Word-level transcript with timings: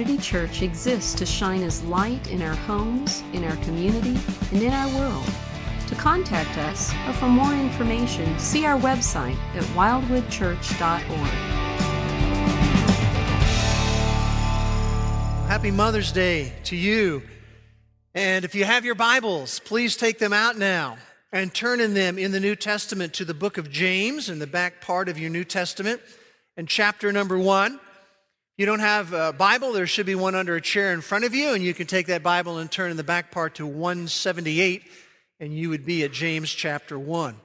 Community 0.00 0.26
Church 0.26 0.62
exists 0.62 1.12
to 1.12 1.26
shine 1.26 1.62
as 1.62 1.84
light 1.84 2.30
in 2.30 2.40
our 2.40 2.54
homes, 2.54 3.22
in 3.34 3.44
our 3.44 3.56
community, 3.56 4.18
and 4.50 4.62
in 4.62 4.72
our 4.72 4.88
world. 4.98 5.26
To 5.88 5.94
contact 5.94 6.56
us 6.56 6.90
or 7.06 7.12
for 7.12 7.28
more 7.28 7.52
information, 7.52 8.38
see 8.38 8.64
our 8.64 8.80
website 8.80 9.36
at 9.54 9.62
wildwoodchurch.org. 9.74 11.30
Happy 15.48 15.70
Mother's 15.70 16.12
Day 16.12 16.54
to 16.64 16.76
you. 16.76 17.22
And 18.14 18.46
if 18.46 18.54
you 18.54 18.64
have 18.64 18.86
your 18.86 18.94
Bibles, 18.94 19.60
please 19.60 19.98
take 19.98 20.18
them 20.18 20.32
out 20.32 20.56
now 20.56 20.96
and 21.30 21.52
turn 21.52 21.78
in 21.78 21.92
them 21.92 22.18
in 22.18 22.32
the 22.32 22.40
New 22.40 22.56
Testament 22.56 23.12
to 23.14 23.26
the 23.26 23.34
book 23.34 23.58
of 23.58 23.70
James 23.70 24.30
in 24.30 24.38
the 24.38 24.46
back 24.46 24.80
part 24.80 25.10
of 25.10 25.18
your 25.18 25.28
New 25.28 25.44
Testament 25.44 26.00
and 26.56 26.66
chapter 26.66 27.12
number 27.12 27.38
one. 27.38 27.78
You 28.60 28.66
don't 28.66 28.80
have 28.80 29.14
a 29.14 29.32
Bible, 29.32 29.72
there 29.72 29.86
should 29.86 30.04
be 30.04 30.14
one 30.14 30.34
under 30.34 30.54
a 30.54 30.60
chair 30.60 30.92
in 30.92 31.00
front 31.00 31.24
of 31.24 31.34
you, 31.34 31.54
and 31.54 31.64
you 31.64 31.72
can 31.72 31.86
take 31.86 32.08
that 32.08 32.22
Bible 32.22 32.58
and 32.58 32.70
turn 32.70 32.90
in 32.90 32.98
the 32.98 33.02
back 33.02 33.30
part 33.30 33.54
to 33.54 33.66
178, 33.66 34.82
and 35.40 35.56
you 35.56 35.70
would 35.70 35.86
be 35.86 36.04
at 36.04 36.12
James 36.12 36.52
chapter 36.52 36.98
1. 36.98 37.36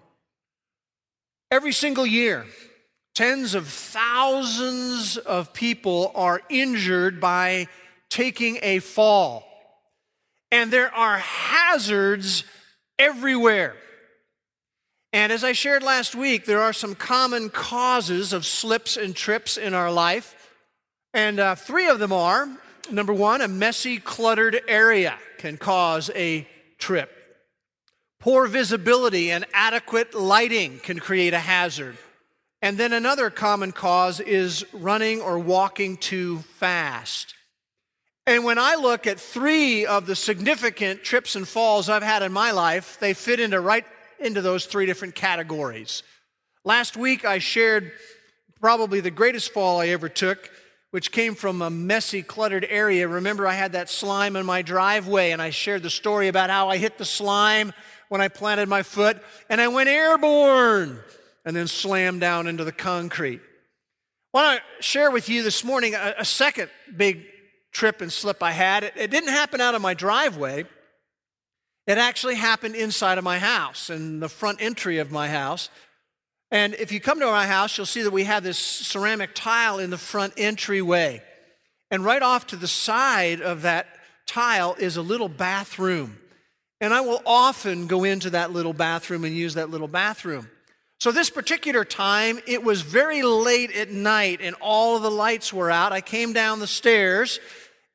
Every 1.49 1.71
single 1.71 2.05
year, 2.05 2.45
tens 3.13 3.55
of 3.55 3.69
thousands 3.69 5.15
of 5.15 5.53
people 5.53 6.11
are 6.15 6.41
injured 6.49 7.21
by 7.21 7.69
taking 8.09 8.59
a 8.61 8.79
fall. 8.79 9.47
And 10.51 10.69
there 10.69 10.93
are 10.93 11.19
hazards 11.19 12.43
everywhere. 12.99 13.77
And 15.13 15.31
as 15.31 15.45
I 15.45 15.53
shared 15.53 15.81
last 15.81 16.13
week, 16.13 16.43
there 16.43 16.61
are 16.61 16.73
some 16.73 16.93
common 16.93 17.49
causes 17.49 18.33
of 18.33 18.45
slips 18.45 18.97
and 18.97 19.15
trips 19.15 19.55
in 19.55 19.73
our 19.73 19.89
life. 19.89 20.34
And 21.15 21.39
uh, 21.39 21.55
three 21.55 21.87
of 21.87 21.97
them 21.97 22.11
are 22.11 22.49
number 22.91 23.13
one, 23.13 23.39
a 23.39 23.47
messy, 23.47 23.99
cluttered 23.99 24.61
area 24.67 25.17
can 25.37 25.55
cause 25.55 26.11
a 26.13 26.45
trip. 26.77 27.09
Poor 28.19 28.47
visibility 28.47 29.31
and 29.31 29.45
adequate 29.53 30.13
lighting 30.13 30.79
can 30.79 30.99
create 30.99 31.33
a 31.33 31.39
hazard. 31.39 31.97
And 32.61 32.77
then 32.77 32.91
another 32.91 33.29
common 33.29 33.71
cause 33.71 34.19
is 34.19 34.65
running 34.73 35.21
or 35.21 35.39
walking 35.39 35.95
too 35.95 36.39
fast. 36.59 37.33
And 38.27 38.43
when 38.43 38.57
I 38.57 38.75
look 38.75 39.07
at 39.07 39.17
three 39.17 39.85
of 39.85 40.07
the 40.07 40.15
significant 40.17 41.03
trips 41.03 41.37
and 41.37 41.47
falls 41.47 41.87
I've 41.87 42.03
had 42.03 42.23
in 42.23 42.33
my 42.33 42.51
life, 42.51 42.97
they 42.99 43.13
fit 43.13 43.39
into 43.39 43.61
right 43.61 43.85
into 44.19 44.41
those 44.41 44.65
three 44.65 44.85
different 44.85 45.15
categories. 45.15 46.03
Last 46.65 46.97
week 46.97 47.23
I 47.23 47.39
shared 47.39 47.93
probably 48.59 48.99
the 48.99 49.11
greatest 49.11 49.53
fall 49.53 49.79
I 49.79 49.89
ever 49.89 50.09
took, 50.09 50.49
which 50.91 51.11
came 51.11 51.35
from 51.35 51.61
a 51.61 51.69
messy, 51.69 52.23
cluttered 52.23 52.65
area. 52.69 53.07
Remember, 53.07 53.47
I 53.47 53.53
had 53.53 53.73
that 53.73 53.89
slime 53.89 54.35
in 54.35 54.45
my 54.45 54.61
driveway, 54.61 55.31
and 55.31 55.41
I 55.41 55.49
shared 55.49 55.83
the 55.83 55.89
story 55.89 56.27
about 56.27 56.49
how 56.49 56.69
I 56.69 56.77
hit 56.77 56.97
the 56.97 57.05
slime 57.05 57.73
when 58.09 58.21
I 58.21 58.27
planted 58.27 58.69
my 58.69 58.83
foot, 58.83 59.21
and 59.49 59.59
I 59.59 59.67
went 59.67 59.89
airborne 59.89 60.99
and 61.43 61.55
then 61.55 61.67
slammed 61.67 62.21
down 62.21 62.47
into 62.47 62.63
the 62.63 62.71
concrete. 62.71 63.41
I 64.33 64.37
want 64.37 64.59
to 64.59 64.83
share 64.83 65.11
with 65.11 65.29
you 65.29 65.43
this 65.43 65.63
morning 65.63 65.95
a, 65.95 66.15
a 66.19 66.25
second 66.25 66.69
big 66.95 67.25
trip 67.71 68.01
and 68.01 68.11
slip 68.11 68.41
I 68.41 68.51
had. 68.51 68.83
It, 68.83 68.93
it 68.95 69.11
didn't 69.11 69.29
happen 69.29 69.61
out 69.61 69.75
of 69.75 69.81
my 69.81 69.93
driveway. 69.93 70.65
It 71.87 71.97
actually 71.97 72.35
happened 72.35 72.75
inside 72.75 73.17
of 73.17 73.23
my 73.23 73.37
house, 73.37 73.89
in 73.89 74.19
the 74.19 74.29
front 74.29 74.61
entry 74.61 74.97
of 74.97 75.11
my 75.11 75.27
house. 75.29 75.69
And 76.55 76.73
if 76.75 76.93
you 76.93 77.01
come 77.01 77.19
to 77.19 77.25
my 77.25 77.45
house, 77.45 77.77
you'll 77.77 77.85
see 77.85 78.03
that 78.03 78.13
we 78.13 78.23
have 78.23 78.41
this 78.41 78.57
ceramic 78.57 79.31
tile 79.35 79.77
in 79.77 79.89
the 79.89 79.97
front 79.97 80.35
entryway. 80.37 81.21
And 81.91 82.05
right 82.05 82.21
off 82.21 82.47
to 82.47 82.55
the 82.55 82.65
side 82.65 83.41
of 83.41 83.63
that 83.63 83.87
tile 84.25 84.73
is 84.79 84.95
a 84.95 85.01
little 85.01 85.27
bathroom. 85.27 86.17
And 86.79 86.93
I 86.93 87.01
will 87.01 87.21
often 87.25 87.87
go 87.87 88.05
into 88.05 88.29
that 88.29 88.53
little 88.53 88.71
bathroom 88.71 89.25
and 89.25 89.35
use 89.35 89.55
that 89.55 89.69
little 89.69 89.89
bathroom. 89.89 90.49
So, 91.01 91.11
this 91.11 91.29
particular 91.29 91.83
time, 91.83 92.39
it 92.47 92.63
was 92.63 92.83
very 92.83 93.21
late 93.21 93.75
at 93.75 93.91
night 93.91 94.39
and 94.41 94.55
all 94.61 94.95
of 94.95 95.03
the 95.03 95.11
lights 95.11 95.51
were 95.51 95.69
out. 95.69 95.91
I 95.91 95.99
came 95.99 96.31
down 96.31 96.59
the 96.59 96.67
stairs 96.67 97.41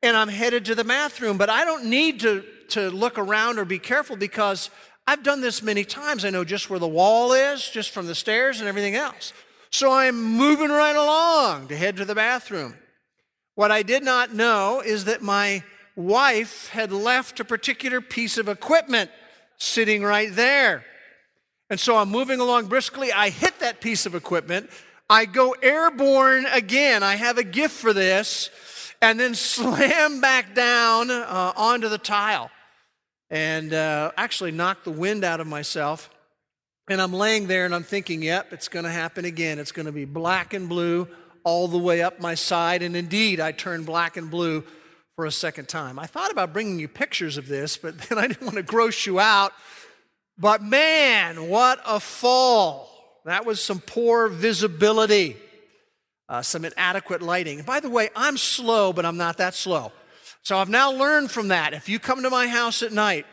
and 0.03 0.15
I'm 0.15 0.27
headed 0.29 0.65
to 0.65 0.75
the 0.75 0.83
bathroom. 0.83 1.39
But 1.39 1.49
I 1.49 1.65
don't 1.65 1.85
need 1.85 2.19
to, 2.19 2.43
to 2.69 2.91
look 2.91 3.17
around 3.17 3.57
or 3.57 3.65
be 3.65 3.79
careful 3.79 4.17
because 4.17 4.69
I've 5.07 5.23
done 5.23 5.41
this 5.41 5.61
many 5.61 5.83
times. 5.83 6.25
I 6.25 6.29
know 6.29 6.43
just 6.43 6.69
where 6.69 6.79
the 6.79 6.87
wall 6.87 7.33
is, 7.33 7.67
just 7.67 7.91
from 7.91 8.07
the 8.07 8.15
stairs 8.15 8.59
and 8.59 8.69
everything 8.69 8.95
else. 8.95 9.33
So 9.71 9.91
I'm 9.91 10.21
moving 10.21 10.69
right 10.69 10.95
along 10.95 11.69
to 11.69 11.77
head 11.77 11.97
to 11.97 12.05
the 12.05 12.15
bathroom. 12.15 12.75
What 13.55 13.71
I 13.71 13.83
did 13.83 14.03
not 14.03 14.33
know 14.33 14.81
is 14.85 15.05
that 15.05 15.21
my 15.21 15.63
wife 15.95 16.69
had 16.69 16.91
left 16.91 17.39
a 17.39 17.45
particular 17.45 18.01
piece 18.01 18.37
of 18.37 18.47
equipment 18.47 19.11
sitting 19.57 20.03
right 20.03 20.33
there. 20.33 20.85
And 21.69 21.79
so 21.79 21.97
I'm 21.97 22.09
moving 22.09 22.39
along 22.39 22.67
briskly. 22.67 23.11
I 23.11 23.29
hit 23.29 23.59
that 23.59 23.81
piece 23.81 24.05
of 24.05 24.15
equipment. 24.15 24.69
I 25.09 25.25
go 25.25 25.55
airborne 25.61 26.45
again. 26.47 27.03
I 27.03 27.15
have 27.15 27.37
a 27.37 27.43
gift 27.43 27.75
for 27.75 27.93
this 27.93 28.49
and 29.01 29.19
then 29.19 29.35
slam 29.35 30.21
back 30.21 30.53
down 30.53 31.09
uh, 31.09 31.53
onto 31.55 31.89
the 31.89 31.97
tile 31.97 32.51
and 33.31 33.73
uh, 33.73 34.11
actually 34.17 34.51
knocked 34.51 34.83
the 34.83 34.91
wind 34.91 35.23
out 35.23 35.39
of 35.39 35.47
myself. 35.47 36.11
And 36.87 37.01
I'm 37.01 37.13
laying 37.13 37.47
there 37.47 37.65
and 37.65 37.73
I'm 37.73 37.83
thinking, 37.83 38.21
yep, 38.21 38.53
it's 38.53 38.67
going 38.67 38.85
to 38.85 38.91
happen 38.91 39.25
again. 39.25 39.57
It's 39.57 39.71
going 39.71 39.87
to 39.87 39.91
be 39.91 40.05
black 40.05 40.53
and 40.53 40.69
blue 40.69 41.07
all 41.43 41.67
the 41.67 41.79
way 41.79 42.03
up 42.03 42.19
my 42.19 42.35
side. 42.35 42.83
And 42.83 42.95
indeed, 42.95 43.39
I 43.39 43.53
turned 43.53 43.87
black 43.87 44.17
and 44.17 44.29
blue 44.29 44.63
for 45.15 45.25
a 45.25 45.31
second 45.31 45.67
time. 45.67 45.97
I 45.97 46.05
thought 46.05 46.31
about 46.31 46.53
bringing 46.53 46.77
you 46.79 46.87
pictures 46.87 47.37
of 47.37 47.47
this, 47.47 47.77
but 47.77 47.97
then 48.09 48.19
I 48.19 48.27
didn't 48.27 48.43
want 48.43 48.57
to 48.57 48.63
gross 48.63 49.05
you 49.05 49.19
out. 49.19 49.53
But 50.37 50.61
man, 50.61 51.47
what 51.49 51.79
a 51.85 51.99
fall! 51.99 52.89
That 53.25 53.45
was 53.45 53.63
some 53.63 53.79
poor 53.79 54.27
visibility 54.27 55.37
uh, 56.31 56.41
some 56.41 56.63
inadequate 56.63 57.21
lighting. 57.21 57.57
And 57.57 57.65
by 57.67 57.81
the 57.81 57.89
way, 57.89 58.09
I'm 58.15 58.37
slow, 58.37 58.93
but 58.93 59.05
I'm 59.05 59.17
not 59.17 59.37
that 59.39 59.53
slow. 59.53 59.91
So 60.43 60.57
I've 60.57 60.69
now 60.69 60.91
learned 60.91 61.31
from 61.31 61.49
that. 61.49 61.73
If 61.73 61.87
you 61.87 61.99
come 61.99 62.23
to 62.23 62.29
my 62.29 62.47
house 62.47 62.81
at 62.81 62.91
night, 62.91 63.25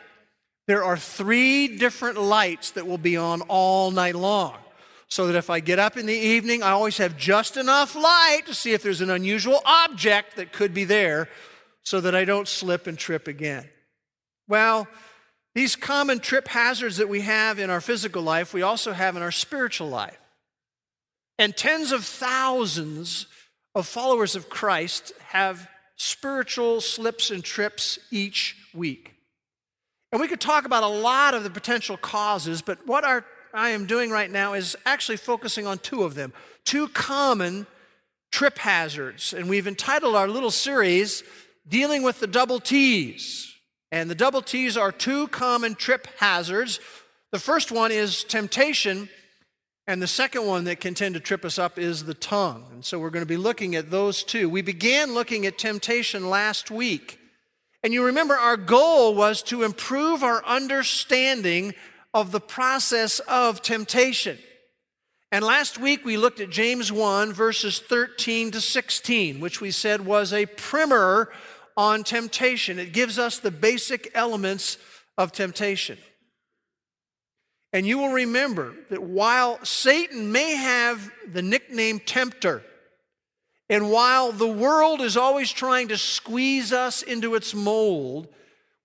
there 0.67 0.83
are 0.83 0.97
three 0.97 1.77
different 1.77 2.21
lights 2.21 2.71
that 2.71 2.85
will 2.85 2.99
be 2.99 3.17
on 3.17 3.41
all 3.41 3.91
night 3.91 4.15
long. 4.15 4.55
So 5.07 5.25
that 5.25 5.35
if 5.35 5.49
I 5.49 5.59
get 5.59 5.79
up 5.79 5.97
in 5.97 6.05
the 6.05 6.13
evening, 6.13 6.61
I 6.61 6.69
always 6.69 6.97
have 6.97 7.17
just 7.17 7.57
enough 7.57 7.95
light 7.95 8.41
to 8.45 8.53
see 8.53 8.73
if 8.73 8.83
there's 8.83 9.01
an 9.01 9.09
unusual 9.09 9.59
object 9.65 10.35
that 10.35 10.53
could 10.53 10.71
be 10.71 10.83
there 10.83 11.27
so 11.81 11.99
that 12.01 12.13
I 12.13 12.25
don't 12.25 12.47
slip 12.47 12.85
and 12.85 12.95
trip 12.95 13.27
again. 13.27 13.67
Well, 14.47 14.87
these 15.55 15.75
common 15.75 16.19
trip 16.19 16.47
hazards 16.47 16.97
that 16.97 17.09
we 17.09 17.21
have 17.21 17.57
in 17.57 17.71
our 17.71 17.81
physical 17.81 18.21
life, 18.21 18.53
we 18.53 18.61
also 18.61 18.93
have 18.93 19.15
in 19.15 19.23
our 19.23 19.31
spiritual 19.31 19.89
life. 19.89 20.19
And 21.39 21.57
tens 21.57 21.91
of 21.91 22.05
thousands 22.05 23.25
of 23.73 23.87
followers 23.87 24.35
of 24.35 24.49
Christ 24.49 25.11
have 25.29 25.67
spiritual 25.99 26.79
slips 26.79 27.29
and 27.29 27.43
trips 27.43 27.99
each 28.09 28.55
week. 28.73 29.13
And 30.11 30.21
we 30.21 30.29
could 30.29 30.39
talk 30.39 30.65
about 30.65 30.83
a 30.83 30.87
lot 30.87 31.33
of 31.33 31.43
the 31.43 31.49
potential 31.49 31.97
causes, 31.97 32.61
but 32.61 32.87
what 32.87 33.03
our, 33.03 33.25
I 33.53 33.71
am 33.71 33.85
doing 33.85 34.09
right 34.09 34.31
now 34.31 34.53
is 34.53 34.77
actually 34.85 35.17
focusing 35.17 35.67
on 35.67 35.77
two 35.77 36.03
of 36.03 36.15
them, 36.15 36.33
two 36.63 36.87
common 36.87 37.67
trip 38.31 38.57
hazards. 38.57 39.33
And 39.33 39.49
we've 39.49 39.67
entitled 39.67 40.15
our 40.15 40.27
little 40.27 40.51
series, 40.51 41.21
Dealing 41.67 42.01
with 42.01 42.19
the 42.19 42.27
Double 42.27 42.59
T's. 42.59 43.53
And 43.91 44.09
the 44.09 44.15
double 44.15 44.41
T's 44.41 44.77
are 44.77 44.91
two 44.91 45.27
common 45.27 45.75
trip 45.75 46.07
hazards. 46.17 46.79
The 47.31 47.39
first 47.39 47.71
one 47.71 47.91
is 47.91 48.23
temptation, 48.23 49.09
and 49.89 49.99
the 49.99 50.07
second 50.07 50.45
one 50.45 50.65
that 50.65 50.79
can 50.79 50.93
tend 50.93 51.15
to 51.15 51.19
trip 51.19 51.43
us 51.43 51.57
up 51.57 51.79
is 51.79 52.03
the 52.03 52.13
tongue. 52.13 52.63
And 52.71 52.85
so 52.85 52.99
we're 52.99 53.09
going 53.09 53.25
to 53.25 53.27
be 53.27 53.37
looking 53.37 53.75
at 53.75 53.89
those 53.89 54.21
two. 54.21 54.47
We 54.47 54.61
began 54.61 55.15
looking 55.15 55.47
at 55.47 55.57
temptation 55.57 56.29
last 56.29 56.69
week. 56.69 57.19
And 57.81 57.91
you 57.91 58.05
remember 58.05 58.35
our 58.35 58.55
goal 58.55 59.15
was 59.15 59.41
to 59.43 59.63
improve 59.63 60.21
our 60.21 60.45
understanding 60.45 61.73
of 62.13 62.31
the 62.31 62.39
process 62.39 63.17
of 63.21 63.63
temptation. 63.63 64.37
And 65.31 65.43
last 65.43 65.79
week 65.79 66.05
we 66.05 66.17
looked 66.17 66.39
at 66.39 66.51
James 66.51 66.91
1, 66.91 67.33
verses 67.33 67.79
13 67.79 68.51
to 68.51 68.61
16, 68.61 69.39
which 69.39 69.59
we 69.59 69.71
said 69.71 70.05
was 70.05 70.33
a 70.33 70.45
primer 70.45 71.31
on 71.75 72.03
temptation. 72.03 72.77
It 72.77 72.93
gives 72.93 73.17
us 73.17 73.39
the 73.39 73.49
basic 73.49 74.11
elements 74.13 74.77
of 75.17 75.31
temptation. 75.31 75.97
And 77.71 77.85
you 77.85 77.99
will 77.99 78.09
remember 78.09 78.73
that 78.89 79.03
while 79.03 79.63
Satan 79.63 80.31
may 80.31 80.55
have 80.55 81.11
the 81.31 81.41
nickname 81.41 81.99
tempter, 81.99 82.63
and 83.69 83.91
while 83.91 84.31
the 84.31 84.47
world 84.47 85.01
is 85.01 85.15
always 85.15 85.51
trying 85.51 85.89
to 85.89 85.97
squeeze 85.97 86.73
us 86.73 87.03
into 87.03 87.35
its 87.35 87.53
mold, 87.53 88.27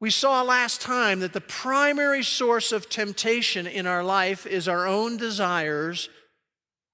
we 0.00 0.10
saw 0.10 0.42
last 0.42 0.82
time 0.82 1.20
that 1.20 1.32
the 1.32 1.40
primary 1.40 2.22
source 2.22 2.72
of 2.72 2.90
temptation 2.90 3.66
in 3.66 3.86
our 3.86 4.04
life 4.04 4.44
is 4.44 4.68
our 4.68 4.86
own 4.86 5.16
desires, 5.16 6.10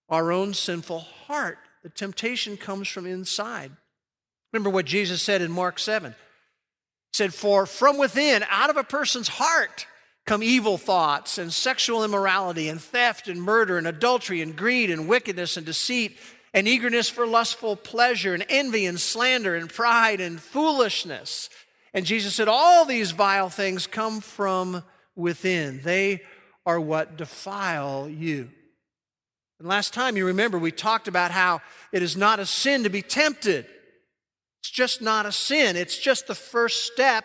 our 0.09 0.31
own 0.31 0.55
sinful 0.55 1.01
heart. 1.01 1.59
The 1.83 1.89
temptation 1.89 2.57
comes 2.57 2.87
from 2.87 3.07
inside. 3.07 3.73
Remember 4.53 4.71
what 4.71 4.87
Jesus 4.87 5.23
said 5.23 5.43
in 5.43 5.51
Mark 5.51 5.81
7. 5.81 6.13
He 6.13 6.17
said, 7.15 7.35
For 7.35 7.67
from 7.67 7.99
within, 7.99 8.45
out 8.49 8.71
of 8.71 8.77
a 8.77 8.85
person's 8.85 9.29
heart, 9.29 9.89
come 10.31 10.45
evil 10.45 10.79
thoughts 10.79 11.39
and 11.39 11.53
sexual 11.53 12.05
immorality 12.05 12.69
and 12.69 12.81
theft 12.81 13.27
and 13.27 13.43
murder 13.43 13.79
and 13.79 13.87
adultery 13.89 14.41
and 14.41 14.55
greed 14.55 14.89
and 14.89 15.09
wickedness 15.09 15.57
and 15.57 15.67
deceit 15.67 16.17
and 16.55 16.69
eagerness 16.69 17.09
for 17.09 17.27
lustful 17.27 17.75
pleasure 17.75 18.33
and 18.33 18.47
envy 18.49 18.87
and 18.87 19.01
slander 19.01 19.57
and 19.57 19.69
pride 19.69 20.21
and 20.21 20.41
foolishness. 20.41 21.51
And 21.93 22.07
Jesus 22.07 22.33
said, 22.37 22.47
All 22.47 22.85
these 22.85 23.11
vile 23.11 23.49
things 23.49 23.89
come 23.89 24.21
from 24.21 24.85
within. 25.17 25.81
They 25.83 26.23
are 26.65 26.81
what 26.81 27.17
defile 27.17 28.09
you. 28.09 28.51
And 29.59 29.67
last 29.67 29.93
time 29.93 30.17
you 30.17 30.27
remember, 30.27 30.61
we 30.61 30.71
talked 30.71 31.09
about 31.09 31.33
how 31.33 31.61
it 31.93 32.05
is 32.05 32.17
not 32.17 32.39
a 32.39 32.47
sin 32.47 32.85
to 32.85 32.89
be 32.89 33.03
tempted. 33.03 33.67
It's 34.61 34.71
just 34.71 35.03
not 35.03 35.27
a 35.27 35.33
sin. 35.33 35.75
It's 35.75 35.99
just 35.99 36.29
the 36.29 36.37
first 36.37 36.85
step, 36.85 37.25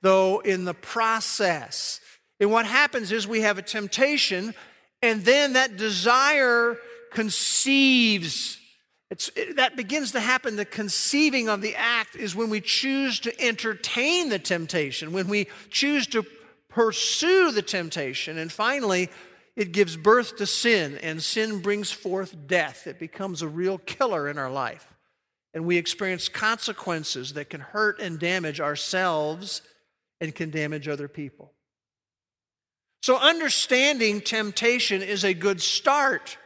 though, 0.00 0.38
in 0.38 0.64
the 0.64 0.72
process. 0.72 2.00
And 2.40 2.50
what 2.50 2.66
happens 2.66 3.12
is 3.12 3.26
we 3.26 3.42
have 3.42 3.58
a 3.58 3.62
temptation, 3.62 4.54
and 5.02 5.24
then 5.24 5.54
that 5.54 5.76
desire 5.76 6.76
conceives. 7.12 8.58
It's, 9.10 9.30
it, 9.36 9.56
that 9.56 9.76
begins 9.76 10.12
to 10.12 10.20
happen. 10.20 10.56
The 10.56 10.64
conceiving 10.64 11.48
of 11.48 11.62
the 11.62 11.74
act 11.76 12.16
is 12.16 12.34
when 12.34 12.50
we 12.50 12.60
choose 12.60 13.20
to 13.20 13.40
entertain 13.40 14.28
the 14.28 14.38
temptation, 14.38 15.12
when 15.12 15.28
we 15.28 15.46
choose 15.70 16.06
to 16.08 16.24
pursue 16.68 17.52
the 17.52 17.62
temptation. 17.62 18.36
And 18.36 18.52
finally, 18.52 19.08
it 19.54 19.72
gives 19.72 19.96
birth 19.96 20.36
to 20.36 20.46
sin, 20.46 20.98
and 20.98 21.22
sin 21.22 21.60
brings 21.60 21.90
forth 21.90 22.36
death. 22.46 22.86
It 22.86 22.98
becomes 22.98 23.40
a 23.40 23.48
real 23.48 23.78
killer 23.78 24.28
in 24.28 24.36
our 24.36 24.50
life 24.50 24.86
and 25.56 25.64
we 25.64 25.78
experience 25.78 26.28
consequences 26.28 27.32
that 27.32 27.48
can 27.48 27.62
hurt 27.62 27.98
and 27.98 28.18
damage 28.18 28.60
ourselves 28.60 29.62
and 30.20 30.34
can 30.34 30.50
damage 30.50 30.86
other 30.86 31.08
people. 31.08 31.50
So, 33.02 33.18
understanding 33.18 34.20
temptation 34.20 35.02
is 35.02 35.24
a 35.24 35.34
good 35.34 35.60
start, 35.60 36.38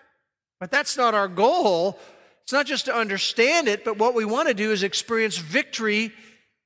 but 0.59 0.71
that's 0.71 0.97
not 0.97 1.15
our 1.15 1.29
goal. 1.29 1.99
It's 2.43 2.53
not 2.53 2.67
just 2.67 2.87
to 2.87 2.95
understand 2.95 3.69
it, 3.69 3.85
but 3.85 3.97
what 3.97 4.15
we 4.15 4.25
want 4.25 4.49
to 4.49 4.55
do 4.55 4.73
is 4.73 4.83
experience 4.83 5.39
victory 5.39 6.13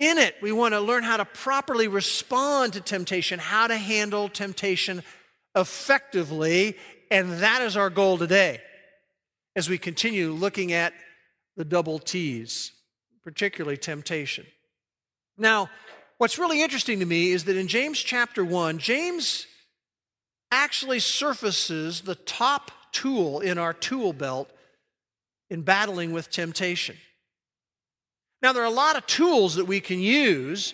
in 0.00 0.18
it. 0.18 0.34
We 0.42 0.52
want 0.52 0.74
to 0.74 0.80
learn 0.80 1.04
how 1.04 1.18
to 1.18 1.24
properly 1.24 1.88
respond 1.88 2.72
to 2.72 2.80
temptation, 2.80 3.38
how 3.38 3.66
to 3.66 3.76
handle 3.76 4.28
temptation 4.28 5.02
effectively, 5.54 6.76
and 7.10 7.34
that 7.34 7.62
is 7.62 7.76
our 7.76 7.90
goal 7.90 8.18
today 8.18 8.60
as 9.56 9.68
we 9.68 9.78
continue 9.78 10.32
looking 10.32 10.72
at 10.72 10.92
the 11.56 11.64
double 11.64 11.98
T's, 11.98 12.72
particularly 13.22 13.76
temptation. 13.76 14.46
Now, 15.38 15.70
what's 16.18 16.38
really 16.38 16.62
interesting 16.62 17.00
to 17.00 17.06
me 17.06 17.30
is 17.30 17.44
that 17.44 17.56
in 17.56 17.68
James 17.68 17.98
chapter 17.98 18.44
1, 18.44 18.78
James 18.78 19.46
actually 20.54 21.00
surfaces 21.00 22.02
the 22.02 22.14
top 22.14 22.70
tool 22.92 23.40
in 23.40 23.58
our 23.58 23.72
tool 23.74 24.12
belt 24.12 24.48
in 25.50 25.62
battling 25.62 26.12
with 26.12 26.30
temptation. 26.30 26.96
Now, 28.40 28.52
there 28.52 28.62
are 28.62 28.66
a 28.66 28.70
lot 28.70 28.96
of 28.96 29.04
tools 29.06 29.56
that 29.56 29.64
we 29.64 29.80
can 29.80 29.98
use, 29.98 30.72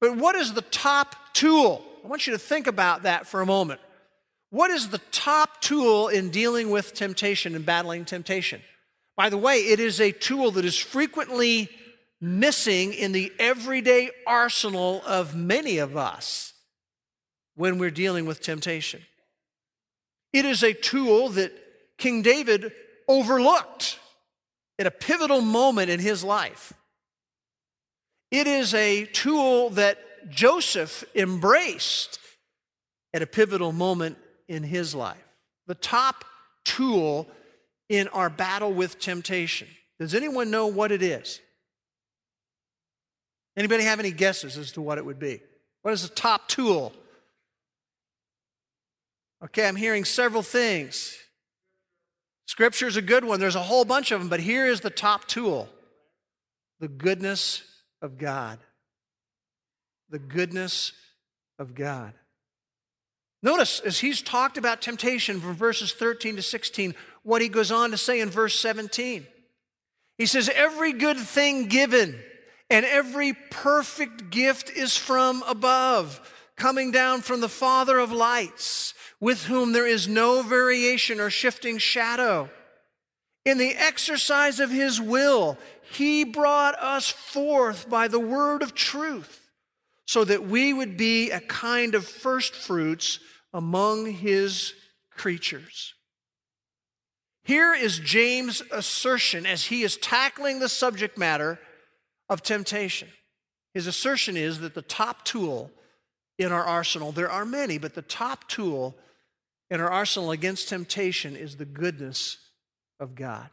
but 0.00 0.16
what 0.16 0.36
is 0.36 0.54
the 0.54 0.62
top 0.62 1.16
tool? 1.34 1.84
I 2.02 2.08
want 2.08 2.26
you 2.26 2.32
to 2.32 2.38
think 2.38 2.66
about 2.66 3.02
that 3.02 3.26
for 3.26 3.42
a 3.42 3.46
moment. 3.46 3.80
What 4.48 4.70
is 4.70 4.88
the 4.88 5.00
top 5.10 5.60
tool 5.60 6.08
in 6.08 6.30
dealing 6.30 6.70
with 6.70 6.94
temptation 6.94 7.54
and 7.54 7.66
battling 7.66 8.06
temptation? 8.06 8.62
By 9.16 9.28
the 9.28 9.36
way, 9.36 9.58
it 9.58 9.80
is 9.80 10.00
a 10.00 10.12
tool 10.12 10.50
that 10.52 10.64
is 10.64 10.78
frequently 10.78 11.68
missing 12.22 12.94
in 12.94 13.12
the 13.12 13.30
everyday 13.38 14.10
arsenal 14.26 15.02
of 15.06 15.36
many 15.36 15.76
of 15.76 15.94
us 15.94 16.53
when 17.56 17.78
we're 17.78 17.90
dealing 17.90 18.26
with 18.26 18.40
temptation. 18.40 19.02
It 20.32 20.44
is 20.44 20.62
a 20.62 20.72
tool 20.72 21.28
that 21.30 21.52
King 21.98 22.22
David 22.22 22.72
overlooked 23.08 23.98
at 24.78 24.86
a 24.86 24.90
pivotal 24.90 25.40
moment 25.40 25.90
in 25.90 26.00
his 26.00 26.24
life. 26.24 26.72
It 28.30 28.46
is 28.46 28.74
a 28.74 29.04
tool 29.06 29.70
that 29.70 29.98
Joseph 30.30 31.04
embraced 31.14 32.18
at 33.12 33.22
a 33.22 33.26
pivotal 33.26 33.70
moment 33.70 34.18
in 34.48 34.64
his 34.64 34.94
life. 34.94 35.16
The 35.66 35.76
top 35.76 36.24
tool 36.64 37.28
in 37.88 38.08
our 38.08 38.28
battle 38.28 38.72
with 38.72 38.98
temptation. 38.98 39.68
Does 40.00 40.14
anyone 40.14 40.50
know 40.50 40.66
what 40.66 40.90
it 40.90 41.02
is? 41.02 41.40
Anybody 43.56 43.84
have 43.84 44.00
any 44.00 44.10
guesses 44.10 44.58
as 44.58 44.72
to 44.72 44.80
what 44.80 44.98
it 44.98 45.06
would 45.06 45.20
be? 45.20 45.40
What 45.82 45.94
is 45.94 46.02
the 46.02 46.14
top 46.14 46.48
tool? 46.48 46.92
Okay, 49.44 49.66
I'm 49.66 49.76
hearing 49.76 50.04
several 50.04 50.42
things. 50.42 51.18
Scripture 52.46 52.86
is 52.86 52.96
a 52.96 53.02
good 53.02 53.24
one. 53.24 53.40
There's 53.40 53.56
a 53.56 53.60
whole 53.60 53.84
bunch 53.84 54.10
of 54.10 54.20
them, 54.20 54.28
but 54.28 54.40
here 54.40 54.66
is 54.66 54.80
the 54.80 54.90
top 54.90 55.26
tool 55.26 55.68
the 56.80 56.88
goodness 56.88 57.62
of 58.02 58.18
God. 58.18 58.58
The 60.10 60.18
goodness 60.18 60.92
of 61.58 61.74
God. 61.74 62.12
Notice 63.42 63.80
as 63.80 63.98
he's 63.98 64.22
talked 64.22 64.56
about 64.56 64.80
temptation 64.80 65.40
from 65.40 65.54
verses 65.54 65.92
13 65.92 66.36
to 66.36 66.42
16, 66.42 66.94
what 67.22 67.42
he 67.42 67.48
goes 67.48 67.70
on 67.70 67.90
to 67.90 67.98
say 67.98 68.20
in 68.20 68.30
verse 68.30 68.58
17. 68.58 69.26
He 70.18 70.26
says, 70.26 70.48
Every 70.48 70.92
good 70.92 71.18
thing 71.18 71.66
given 71.66 72.18
and 72.70 72.86
every 72.86 73.34
perfect 73.50 74.30
gift 74.30 74.70
is 74.70 74.96
from 74.96 75.42
above, 75.46 76.20
coming 76.56 76.90
down 76.90 77.20
from 77.20 77.40
the 77.40 77.48
Father 77.48 77.98
of 77.98 78.12
lights, 78.12 78.94
with 79.20 79.44
whom 79.44 79.72
there 79.72 79.86
is 79.86 80.08
no 80.08 80.42
variation 80.42 81.20
or 81.20 81.30
shifting 81.30 81.78
shadow. 81.78 82.48
In 83.44 83.58
the 83.58 83.74
exercise 83.74 84.60
of 84.60 84.70
his 84.70 85.00
will, 85.00 85.58
he 85.92 86.24
brought 86.24 86.74
us 86.78 87.10
forth 87.10 87.88
by 87.88 88.08
the 88.08 88.20
word 88.20 88.62
of 88.62 88.74
truth, 88.74 89.50
so 90.06 90.24
that 90.24 90.46
we 90.46 90.72
would 90.72 90.96
be 90.96 91.30
a 91.30 91.40
kind 91.40 91.94
of 91.94 92.06
first 92.06 92.54
fruits 92.54 93.18
among 93.52 94.06
his 94.06 94.74
creatures. 95.10 95.94
Here 97.44 97.74
is 97.74 97.98
James' 97.98 98.62
assertion 98.72 99.44
as 99.44 99.66
he 99.66 99.82
is 99.82 99.98
tackling 99.98 100.58
the 100.58 100.68
subject 100.68 101.18
matter 101.18 101.58
of 102.30 102.42
temptation. 102.42 103.08
His 103.74 103.86
assertion 103.86 104.36
is 104.36 104.60
that 104.60 104.74
the 104.74 104.82
top 104.82 105.24
tool 105.24 105.70
in 106.38 106.52
our 106.52 106.64
arsenal, 106.64 107.12
there 107.12 107.30
are 107.30 107.44
many, 107.44 107.78
but 107.78 107.94
the 107.94 108.02
top 108.02 108.48
tool 108.48 108.94
in 109.70 109.80
our 109.80 109.90
arsenal 109.90 110.30
against 110.30 110.68
temptation 110.68 111.36
is 111.36 111.56
the 111.56 111.64
goodness 111.64 112.38
of 113.00 113.14
God. 113.14 113.48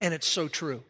And 0.00 0.12
it's 0.12 0.28
so 0.28 0.48
true. 0.48 0.82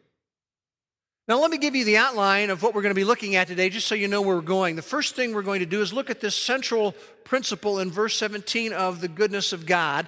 Now, 1.27 1.39
let 1.39 1.49
me 1.49 1.57
give 1.57 1.75
you 1.75 1.85
the 1.85 1.97
outline 1.97 2.51
of 2.51 2.61
what 2.61 2.75
we're 2.75 2.83
going 2.83 2.93
to 2.93 2.99
be 2.99 3.03
looking 3.03 3.35
at 3.35 3.47
today, 3.47 3.69
just 3.69 3.87
so 3.87 3.95
you 3.95 4.07
know 4.07 4.21
where 4.21 4.35
we're 4.35 4.43
going. 4.43 4.75
The 4.75 4.83
first 4.83 5.15
thing 5.15 5.33
we're 5.33 5.41
going 5.41 5.61
to 5.61 5.65
do 5.65 5.81
is 5.81 5.91
look 5.91 6.11
at 6.11 6.21
this 6.21 6.35
central 6.35 6.93
principle 7.23 7.79
in 7.79 7.89
verse 7.89 8.15
17 8.17 8.73
of 8.73 9.01
the 9.01 9.07
goodness 9.07 9.51
of 9.51 9.65
God. 9.65 10.07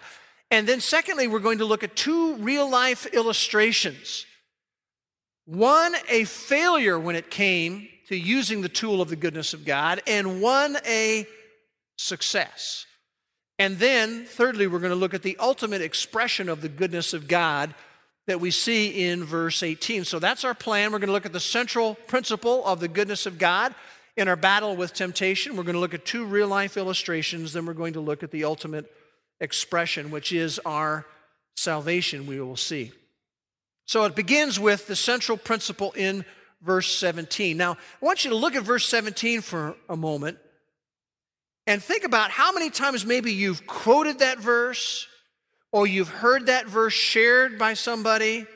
And 0.52 0.68
then, 0.68 0.80
secondly, 0.80 1.28
we're 1.28 1.40
going 1.40 1.58
to 1.58 1.66
look 1.66 1.84
at 1.84 1.96
two 1.96 2.36
real 2.36 2.70
life 2.70 3.08
illustrations. 3.08 4.28
One, 5.46 5.96
a 6.08 6.26
failure 6.26 7.00
when 7.00 7.16
it 7.16 7.32
came 7.32 7.90
to 8.08 8.18
using 8.18 8.62
the 8.62 8.70
tool 8.70 9.02
of 9.02 9.10
the 9.10 9.16
goodness 9.16 9.54
of 9.54 9.66
God, 9.66 10.02
and 10.08 10.42
one, 10.42 10.78
a 10.86 11.28
success. 11.98 12.86
And 13.60 13.78
then, 13.78 14.26
thirdly, 14.26 14.68
we're 14.68 14.80
going 14.80 14.92
to 14.92 14.96
look 14.96 15.14
at 15.14 15.24
the 15.24 15.38
ultimate 15.40 15.82
expression 15.82 16.48
of 16.48 16.62
the 16.62 16.70
goodness 16.70 17.14
of 17.14 17.28
God 17.28 17.74
that 18.28 18.40
we 18.40 18.52
see 18.52 19.08
in 19.08 19.24
verse 19.24 19.64
18. 19.64 20.06
So 20.06 20.20
that's 20.20 20.44
our 20.44 20.54
plan. 20.54 20.92
We're 20.92 21.00
going 21.00 21.08
to 21.08 21.14
look 21.14 21.26
at 21.26 21.34
the 21.34 21.40
central 21.40 21.96
principle 21.96 22.64
of 22.66 22.80
the 22.80 22.88
goodness 22.88 23.26
of 23.26 23.38
God 23.38 23.74
in 24.16 24.28
our 24.28 24.36
battle 24.36 24.76
with 24.76 24.94
temptation. 24.94 25.56
We're 25.56 25.64
going 25.64 25.76
to 25.76 25.80
look 25.80 25.94
at 25.94 26.06
two 26.06 26.26
real 26.26 26.48
life 26.48 26.78
illustrations. 26.78 27.54
Then 27.54 27.66
we're 27.66 27.74
going 27.74 27.94
to 27.94 28.00
look 28.00 28.24
at 28.24 28.32
the 28.32 28.44
ultimate 28.44 28.92
expression, 29.40 30.12
which 30.12 30.32
is 30.32 30.60
our 30.66 31.06
salvation, 31.56 32.28
we 32.28 32.40
will 32.40 32.58
see. 32.58 32.92
So 33.86 34.04
it 34.04 34.16
begins 34.16 34.60
with 34.60 34.88
the 34.88 34.96
central 34.96 35.38
principle 35.38 35.94
in 35.94 36.26
verse 36.62 36.92
17. 36.98 37.58
Now, 37.58 37.74
I 37.74 38.06
want 38.06 38.24
you 38.24 38.32
to 38.32 38.36
look 38.36 38.56
at 38.56 38.64
verse 38.64 38.86
17 38.86 39.42
for 39.42 39.76
a 39.90 39.96
moment 39.96 40.38
and 41.66 41.84
think 41.84 42.04
about 42.04 42.32
how 42.32 42.52
many 42.52 42.70
times 42.70 43.06
maybe 43.06 43.34
you've 43.34 43.68
quoted 43.68 44.20
that 44.20 44.40
verse, 44.40 45.08
or 45.72 45.86
you've 45.86 46.10
heard 46.10 46.46
that 46.46 46.68
verse 46.68 46.94
shared 46.94 47.60
by 47.60 47.74
somebody, 47.74 48.48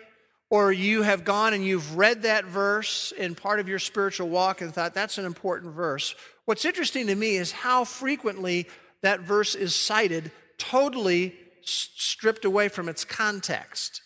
or 0.50 0.72
you 0.72 1.02
have 1.02 1.24
gone 1.24 1.54
and 1.54 1.66
you've 1.66 1.98
read 1.98 2.24
that 2.24 2.46
verse 2.46 3.14
in 3.18 3.36
part 3.36 3.60
of 3.60 3.68
your 3.68 3.80
spiritual 3.80 4.30
walk 4.30 4.62
and 4.62 4.74
thought 4.74 4.94
that's 4.94 5.18
an 5.18 5.26
important 5.26 5.74
verse. 5.74 6.16
What's 6.46 6.66
interesting 6.66 7.08
to 7.08 7.16
me 7.16 7.36
is 7.36 7.52
how 7.52 7.84
frequently 7.84 8.68
that 9.02 9.22
verse 9.22 9.56
is 9.56 9.76
cited 9.76 10.32
totally 10.58 11.36
stripped 11.64 12.46
away 12.46 12.68
from 12.68 12.90
its 12.90 13.06
context. 13.06 14.02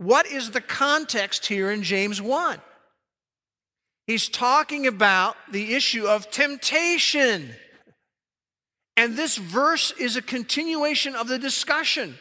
What 0.00 0.26
is 0.26 0.52
the 0.52 0.62
context 0.62 1.44
here 1.44 1.70
in 1.70 1.82
James 1.82 2.22
1? 2.22 2.58
He's 4.06 4.30
talking 4.30 4.86
about 4.86 5.36
the 5.52 5.74
issue 5.74 6.06
of 6.06 6.30
temptation. 6.30 7.50
And 8.96 9.14
this 9.14 9.36
verse 9.36 9.92
is 10.00 10.16
a 10.16 10.22
continuation 10.22 11.14
of 11.14 11.28
the 11.28 11.38
discussion. 11.38 12.18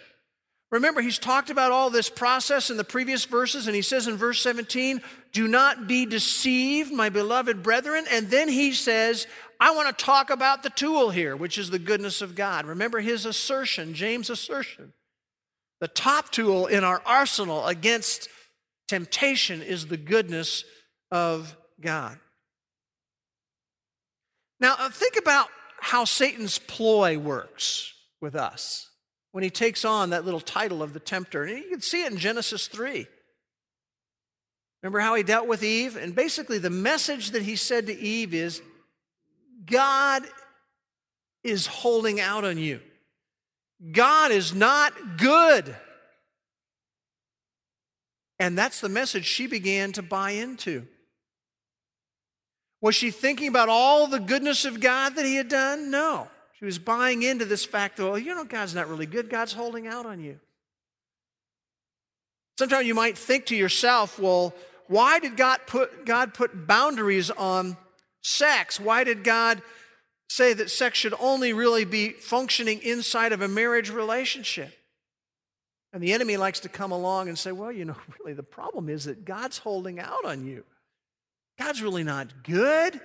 Remember, 0.71 1.00
he's 1.00 1.19
talked 1.19 1.50
about 1.50 1.71
all 1.71 1.89
this 1.89 2.09
process 2.09 2.69
in 2.69 2.75
the 2.75 2.83
previous 2.83 3.24
verses, 3.24 3.65
and 3.65 3.75
he 3.75 3.81
says 3.81 4.09
in 4.09 4.17
verse 4.17 4.41
17, 4.41 5.01
Do 5.31 5.48
not 5.48 5.88
be 5.88 6.05
deceived, 6.05 6.91
my 6.91 7.07
beloved 7.07 7.63
brethren. 7.63 8.03
And 8.12 8.29
then 8.29 8.50
he 8.50 8.74
says, 8.74 9.25
I 9.57 9.71
want 9.71 9.98
to 9.98 10.05
talk 10.05 10.31
about 10.31 10.63
the 10.63 10.69
tool 10.69 11.12
here, 11.12 11.38
which 11.38 11.57
is 11.57 11.69
the 11.69 11.79
goodness 11.79 12.21
of 12.21 12.36
God. 12.36 12.65
Remember 12.65 13.00
his 13.00 13.25
assertion, 13.25 13.93
James' 13.93 14.29
assertion. 14.29 14.91
The 15.81 15.88
top 15.88 16.31
tool 16.31 16.67
in 16.67 16.83
our 16.83 17.01
arsenal 17.05 17.65
against 17.65 18.27
temptation 18.88 19.62
is 19.62 19.88
the 19.88 19.98
goodness 19.98 20.63
of 21.12 21.55
God. 21.79 22.19
Now, 24.59 24.75
uh, 24.77 24.89
think 24.89 25.15
about 25.17 25.48
how 25.79 26.03
Satan's 26.03 26.59
ploy 26.59 27.17
works 27.17 27.93
with 28.19 28.36
us 28.36 28.89
when 29.31 29.43
he 29.43 29.50
takes 29.50 29.86
on 29.86 30.09
that 30.09 30.25
little 30.25 30.41
title 30.41 30.83
of 30.83 30.93
the 30.93 31.00
tempter. 31.00 31.43
And 31.43 31.57
you 31.57 31.69
can 31.69 31.81
see 31.81 32.03
it 32.03 32.12
in 32.12 32.17
Genesis 32.17 32.67
3. 32.67 33.07
Remember 34.81 35.00
how 35.00 35.15
he 35.15 35.24
dealt 35.24 35.48
with 35.48 35.63
Eve? 35.63 35.95
And 35.95 36.15
basically, 36.15 36.57
the 36.57 36.69
message 36.69 37.31
that 37.31 37.43
he 37.43 37.55
said 37.55 37.88
to 37.88 37.98
Eve 37.98 38.33
is 38.33 38.62
God 39.65 40.24
is 41.43 41.67
holding 41.67 42.19
out 42.19 42.43
on 42.43 42.57
you. 42.57 42.81
God 43.91 44.31
is 44.31 44.53
not 44.53 45.17
good. 45.17 45.75
And 48.39 48.57
that's 48.57 48.81
the 48.81 48.89
message 48.89 49.25
she 49.25 49.48
began 49.48 49.91
to 49.93 50.01
buy 50.01 50.31
into. 50.31 50.88
Was 52.81 52.95
she 52.95 53.12
thinking 53.12 53.48
about 53.50 53.69
all 53.69 54.07
the 54.07 54.19
goodness 54.19 54.65
of 54.65 54.79
God 54.79 55.15
that 55.15 55.25
he 55.25 55.36
had 55.36 55.50
done? 55.50 55.91
No. 55.91 56.27
She 56.53 56.65
was 56.65 56.79
buying 56.79 57.24
into 57.24 57.45
this 57.45 57.65
fact 57.65 57.98
that, 57.98 58.05
well, 58.05 58.17
you 58.17 58.33
know, 58.33 58.43
God's 58.45 58.75
not 58.75 58.89
really 58.89 59.05
good. 59.05 59.29
God's 59.29 59.53
holding 59.53 59.88
out 59.88 60.05
on 60.05 60.21
you. 60.21 60.39
Sometimes 62.57 62.88
you 62.88 62.95
might 62.95 63.17
think 63.17 63.45
to 63.48 63.55
yourself, 63.55 64.19
well, 64.19 64.53
why 64.88 65.19
did 65.19 65.38
God 65.38 65.59
put, 65.67 66.05
God 66.05 66.33
put 66.33 66.67
boundaries 66.67 67.31
on 67.31 67.77
sex? 68.21 68.79
Why 68.79 69.03
did 69.05 69.24
God 69.24 69.62
say 70.29 70.53
that 70.53 70.69
sex 70.69 70.98
should 70.98 71.15
only 71.19 71.51
really 71.51 71.83
be 71.83 72.09
functioning 72.09 72.81
inside 72.81 73.33
of 73.33 73.41
a 73.41 73.48
marriage 73.48 73.89
relationship? 73.89 74.74
And 75.91 76.03
the 76.03 76.13
enemy 76.13 76.38
likes 76.38 76.59
to 76.62 76.69
come 76.69 76.91
along 76.91 77.27
and 77.27 77.38
say, 77.38 77.51
well, 77.51 77.71
you 77.71 77.83
know, 77.83 77.95
really, 78.19 78.33
the 78.33 78.43
problem 78.43 78.89
is 78.89 79.05
that 79.05 79.25
God's 79.25 79.57
holding 79.57 80.00
out 80.00 80.24
on 80.24 80.45
you. 80.45 80.63
God's 81.57 81.81
really 81.81 82.03
not 82.03 82.43
good. 82.43 83.01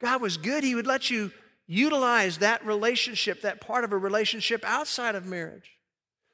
God 0.00 0.20
was 0.20 0.36
good, 0.36 0.62
He 0.62 0.74
would 0.74 0.86
let 0.86 1.10
you 1.10 1.32
utilize 1.66 2.38
that 2.38 2.64
relationship, 2.66 3.40
that 3.40 3.60
part 3.60 3.84
of 3.84 3.92
a 3.92 3.96
relationship 3.96 4.62
outside 4.64 5.14
of 5.14 5.24
marriage. 5.24 5.70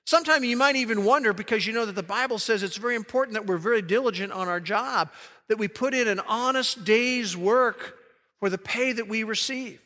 Sometimes 0.04 0.44
you 0.44 0.56
might 0.56 0.74
even 0.74 1.04
wonder 1.04 1.32
because 1.32 1.68
you 1.68 1.72
know 1.72 1.86
that 1.86 1.94
the 1.94 2.02
Bible 2.02 2.38
says 2.38 2.64
it's 2.64 2.76
very 2.76 2.96
important 2.96 3.34
that 3.34 3.46
we're 3.46 3.58
very 3.58 3.80
diligent 3.80 4.32
on 4.32 4.48
our 4.48 4.58
job, 4.58 5.12
that 5.46 5.58
we 5.58 5.68
put 5.68 5.94
in 5.94 6.08
an 6.08 6.20
honest 6.26 6.84
day's 6.84 7.36
work 7.36 7.99
for 8.40 8.50
the 8.50 8.58
pay 8.58 8.92
that 8.92 9.08
we 9.08 9.22
receive. 9.22 9.80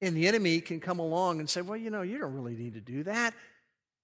And 0.00 0.16
the 0.16 0.28
enemy 0.28 0.60
can 0.60 0.80
come 0.80 0.98
along 0.98 1.40
and 1.40 1.48
say, 1.48 1.60
well, 1.60 1.76
you 1.76 1.90
know, 1.90 2.02
you 2.02 2.18
don't 2.18 2.34
really 2.34 2.54
need 2.54 2.74
to 2.74 2.80
do 2.80 3.04
that. 3.04 3.34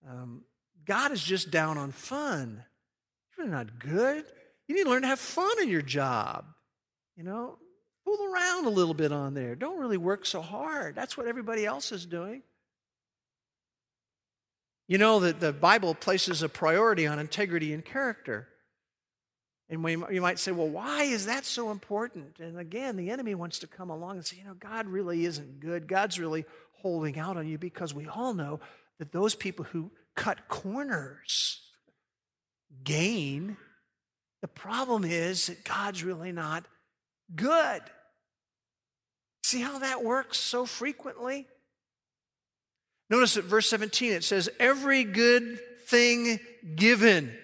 Um, 0.08 0.42
God 0.84 1.12
is 1.12 1.22
just 1.22 1.50
down 1.50 1.78
on 1.78 1.92
fun. 1.92 2.64
You're 3.38 3.46
not 3.46 3.78
good. 3.78 4.24
You 4.68 4.74
need 4.74 4.84
to 4.84 4.90
learn 4.90 5.02
to 5.02 5.08
have 5.08 5.20
fun 5.20 5.62
in 5.62 5.68
your 5.68 5.82
job. 5.82 6.46
You 7.16 7.24
know, 7.24 7.58
fool 8.04 8.18
around 8.24 8.66
a 8.66 8.70
little 8.70 8.94
bit 8.94 9.12
on 9.12 9.34
there. 9.34 9.54
Don't 9.54 9.78
really 9.78 9.96
work 9.96 10.26
so 10.26 10.42
hard. 10.42 10.94
That's 10.94 11.16
what 11.16 11.26
everybody 11.26 11.64
else 11.64 11.92
is 11.92 12.06
doing. 12.06 12.42
You 14.88 14.98
know 14.98 15.20
that 15.20 15.40
the 15.40 15.52
Bible 15.52 15.94
places 15.94 16.42
a 16.42 16.48
priority 16.48 17.06
on 17.06 17.18
integrity 17.18 17.72
and 17.72 17.84
character. 17.84 18.48
And 19.70 19.82
you 19.88 20.20
might 20.20 20.38
say, 20.38 20.52
well, 20.52 20.68
why 20.68 21.04
is 21.04 21.26
that 21.26 21.44
so 21.44 21.70
important? 21.70 22.38
And 22.38 22.58
again, 22.58 22.96
the 22.96 23.10
enemy 23.10 23.34
wants 23.34 23.58
to 23.60 23.66
come 23.66 23.88
along 23.88 24.16
and 24.16 24.26
say, 24.26 24.36
you 24.36 24.44
know, 24.44 24.54
God 24.54 24.86
really 24.86 25.24
isn't 25.24 25.60
good. 25.60 25.88
God's 25.88 26.18
really 26.18 26.44
holding 26.72 27.18
out 27.18 27.38
on 27.38 27.48
you 27.48 27.56
because 27.56 27.94
we 27.94 28.06
all 28.06 28.34
know 28.34 28.60
that 28.98 29.10
those 29.10 29.34
people 29.34 29.64
who 29.64 29.90
cut 30.14 30.48
corners 30.48 31.62
gain. 32.82 33.56
The 34.42 34.48
problem 34.48 35.04
is 35.04 35.46
that 35.46 35.64
God's 35.64 36.04
really 36.04 36.32
not 36.32 36.66
good. 37.34 37.82
See 39.44 39.60
how 39.60 39.78
that 39.78 40.04
works 40.04 40.38
so 40.38 40.66
frequently? 40.66 41.46
Notice 43.10 43.36
at 43.36 43.44
verse 43.44 43.68
17 43.68 44.12
it 44.12 44.24
says, 44.24 44.48
Every 44.58 45.04
good 45.04 45.58
thing 45.86 46.38
given, 46.76 47.36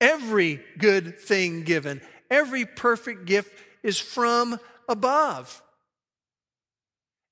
every 0.00 0.60
good 0.78 1.18
thing 1.18 1.62
given, 1.62 2.00
every 2.30 2.64
perfect 2.64 3.24
gift 3.24 3.52
is 3.82 3.98
from 3.98 4.58
above. 4.88 5.62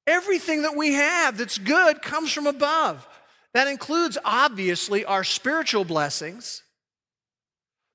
Everything 0.06 0.62
that 0.62 0.76
we 0.76 0.92
have 0.94 1.36
that's 1.36 1.58
good 1.58 2.00
comes 2.00 2.32
from 2.32 2.46
above. 2.46 3.06
That 3.54 3.68
includes, 3.68 4.18
obviously, 4.24 5.04
our 5.04 5.24
spiritual 5.24 5.84
blessings. 5.84 6.62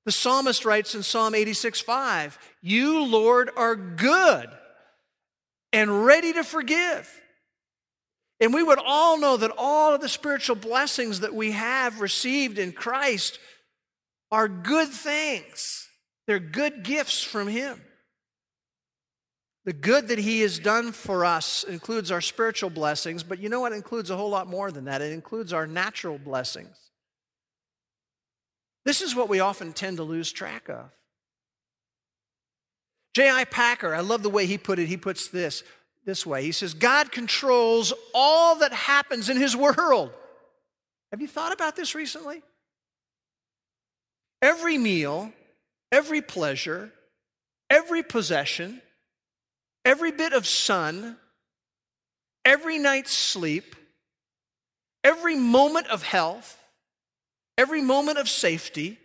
The 0.04 0.12
psalmist 0.12 0.64
writes 0.64 0.94
in 0.94 1.02
Psalm 1.02 1.34
86 1.34 1.80
5, 1.80 2.38
You, 2.60 3.04
Lord, 3.04 3.50
are 3.56 3.76
good 3.76 4.50
and 5.72 6.04
ready 6.04 6.32
to 6.32 6.44
forgive. 6.44 7.08
And 8.40 8.52
we 8.52 8.62
would 8.62 8.80
all 8.84 9.18
know 9.18 9.36
that 9.36 9.52
all 9.56 9.94
of 9.94 10.00
the 10.00 10.08
spiritual 10.08 10.56
blessings 10.56 11.20
that 11.20 11.34
we 11.34 11.52
have 11.52 12.00
received 12.00 12.58
in 12.58 12.72
Christ 12.72 13.38
are 14.32 14.48
good 14.48 14.88
things. 14.88 15.88
They're 16.26 16.40
good 16.40 16.82
gifts 16.82 17.22
from 17.22 17.46
Him. 17.46 17.80
The 19.64 19.74
good 19.74 20.08
that 20.08 20.18
He 20.18 20.40
has 20.40 20.58
done 20.58 20.90
for 20.90 21.24
us 21.24 21.62
includes 21.62 22.10
our 22.10 22.22
spiritual 22.22 22.70
blessings, 22.70 23.22
but 23.22 23.38
you 23.38 23.48
know 23.48 23.60
what? 23.60 23.72
It 23.72 23.76
includes 23.76 24.10
a 24.10 24.16
whole 24.16 24.30
lot 24.30 24.48
more 24.48 24.72
than 24.72 24.86
that. 24.86 25.02
It 25.02 25.12
includes 25.12 25.52
our 25.52 25.66
natural 25.66 26.18
blessings. 26.18 26.76
This 28.84 29.02
is 29.02 29.14
what 29.14 29.28
we 29.28 29.38
often 29.38 29.72
tend 29.72 29.98
to 29.98 30.02
lose 30.02 30.32
track 30.32 30.68
of. 30.68 30.90
J.I. 33.14 33.44
Packer, 33.44 33.94
I 33.94 34.00
love 34.00 34.22
the 34.22 34.30
way 34.30 34.46
he 34.46 34.58
put 34.58 34.78
it. 34.78 34.88
He 34.88 34.96
puts 34.96 35.28
this 35.28 35.62
this 36.04 36.26
way 36.26 36.42
He 36.42 36.52
says, 36.52 36.74
God 36.74 37.12
controls 37.12 37.92
all 38.14 38.56
that 38.56 38.72
happens 38.72 39.28
in 39.28 39.36
His 39.36 39.54
world. 39.54 40.10
Have 41.12 41.20
you 41.20 41.28
thought 41.28 41.52
about 41.52 41.76
this 41.76 41.94
recently? 41.94 42.42
Every 44.42 44.76
meal, 44.76 45.32
every 45.92 46.20
pleasure, 46.20 46.90
every 47.70 48.02
possession, 48.02 48.82
every 49.84 50.10
bit 50.10 50.32
of 50.32 50.48
sun, 50.48 51.16
every 52.44 52.78
night's 52.78 53.12
sleep, 53.12 53.76
every 55.04 55.36
moment 55.36 55.86
of 55.86 56.02
health, 56.02 56.58
every 57.56 57.80
moment 57.80 58.18
of 58.18 58.28
safety, 58.28 58.98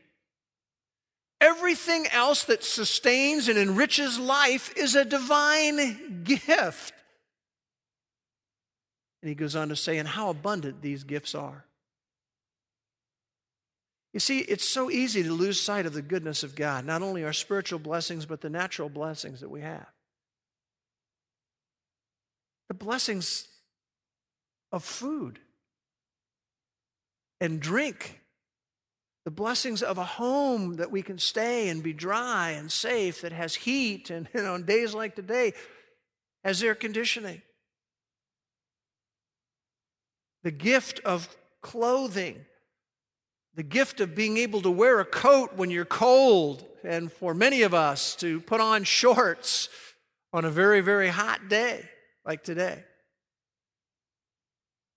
everything 1.40 2.08
else 2.12 2.46
that 2.46 2.64
sustains 2.64 3.48
and 3.48 3.60
enriches 3.60 4.18
life 4.18 4.74
is 4.76 4.96
a 4.96 5.06
divine 5.06 6.24
gift. 6.24 6.94
And 9.22 9.30
he 9.30 9.36
goes 9.36 9.56
on 9.56 9.70
to 9.70 9.76
say, 9.76 10.00
and 10.00 10.08
how 10.08 10.32
abundant 10.32 10.82
these 10.82 11.04
gifts 11.04 11.36
are. 11.36 11.67
You 14.14 14.20
see, 14.20 14.40
it's 14.40 14.68
so 14.68 14.90
easy 14.90 15.24
to 15.24 15.32
lose 15.32 15.60
sight 15.60 15.86
of 15.86 15.94
the 15.94 16.02
goodness 16.02 16.44
of 16.44 16.56
God, 16.56 16.86
not 16.86 17.02
only 17.02 17.24
our 17.24 17.34
spiritual 17.34 17.80
blessings, 17.80 18.26
but 18.26 18.42
the 18.42 18.50
natural 18.50 18.90
blessings 18.90 19.42
that 19.42 19.50
we 19.50 19.62
have. 19.62 19.88
The 22.70 22.74
blessings 22.74 23.48
of 24.72 24.84
food 24.84 25.40
and 27.40 27.60
drink 27.60 28.22
the 29.28 29.32
blessings 29.32 29.84
of 29.84 29.98
a 29.98 30.06
home 30.06 30.76
that 30.76 30.90
we 30.90 31.02
can 31.02 31.18
stay 31.18 31.68
and 31.68 31.84
be 31.84 31.92
dry 31.92 32.52
and 32.52 32.72
safe, 32.72 33.20
that 33.20 33.34
has 33.34 33.56
heat, 33.56 34.10
and 34.10 34.30
you 34.34 34.42
know, 34.42 34.54
on 34.54 34.64
days 34.64 34.94
like 34.94 35.18
today, 35.18 35.52
has 36.46 36.64
air 36.64 36.74
conditioning. 36.74 37.42
The 40.44 40.52
gift 40.52 41.02
of 41.04 41.28
clothing, 41.62 42.46
the 43.58 43.64
gift 43.64 44.00
of 44.02 44.14
being 44.14 44.38
able 44.38 44.62
to 44.62 44.70
wear 44.70 45.00
a 45.00 45.06
coat 45.06 45.56
when 45.56 45.72
you're 45.72 45.84
cold, 45.84 46.64
and 46.84 47.12
for 47.12 47.34
many 47.34 47.64
of 47.64 47.74
us 47.74 48.16
to 48.18 48.40
put 48.42 48.62
on 48.62 48.84
shorts 48.84 49.68
on 50.32 50.46
a 50.46 50.52
very, 50.52 50.80
very 50.80 51.10
hot 51.10 51.50
day 51.50 51.84
like 52.24 52.44
today. 52.44 52.84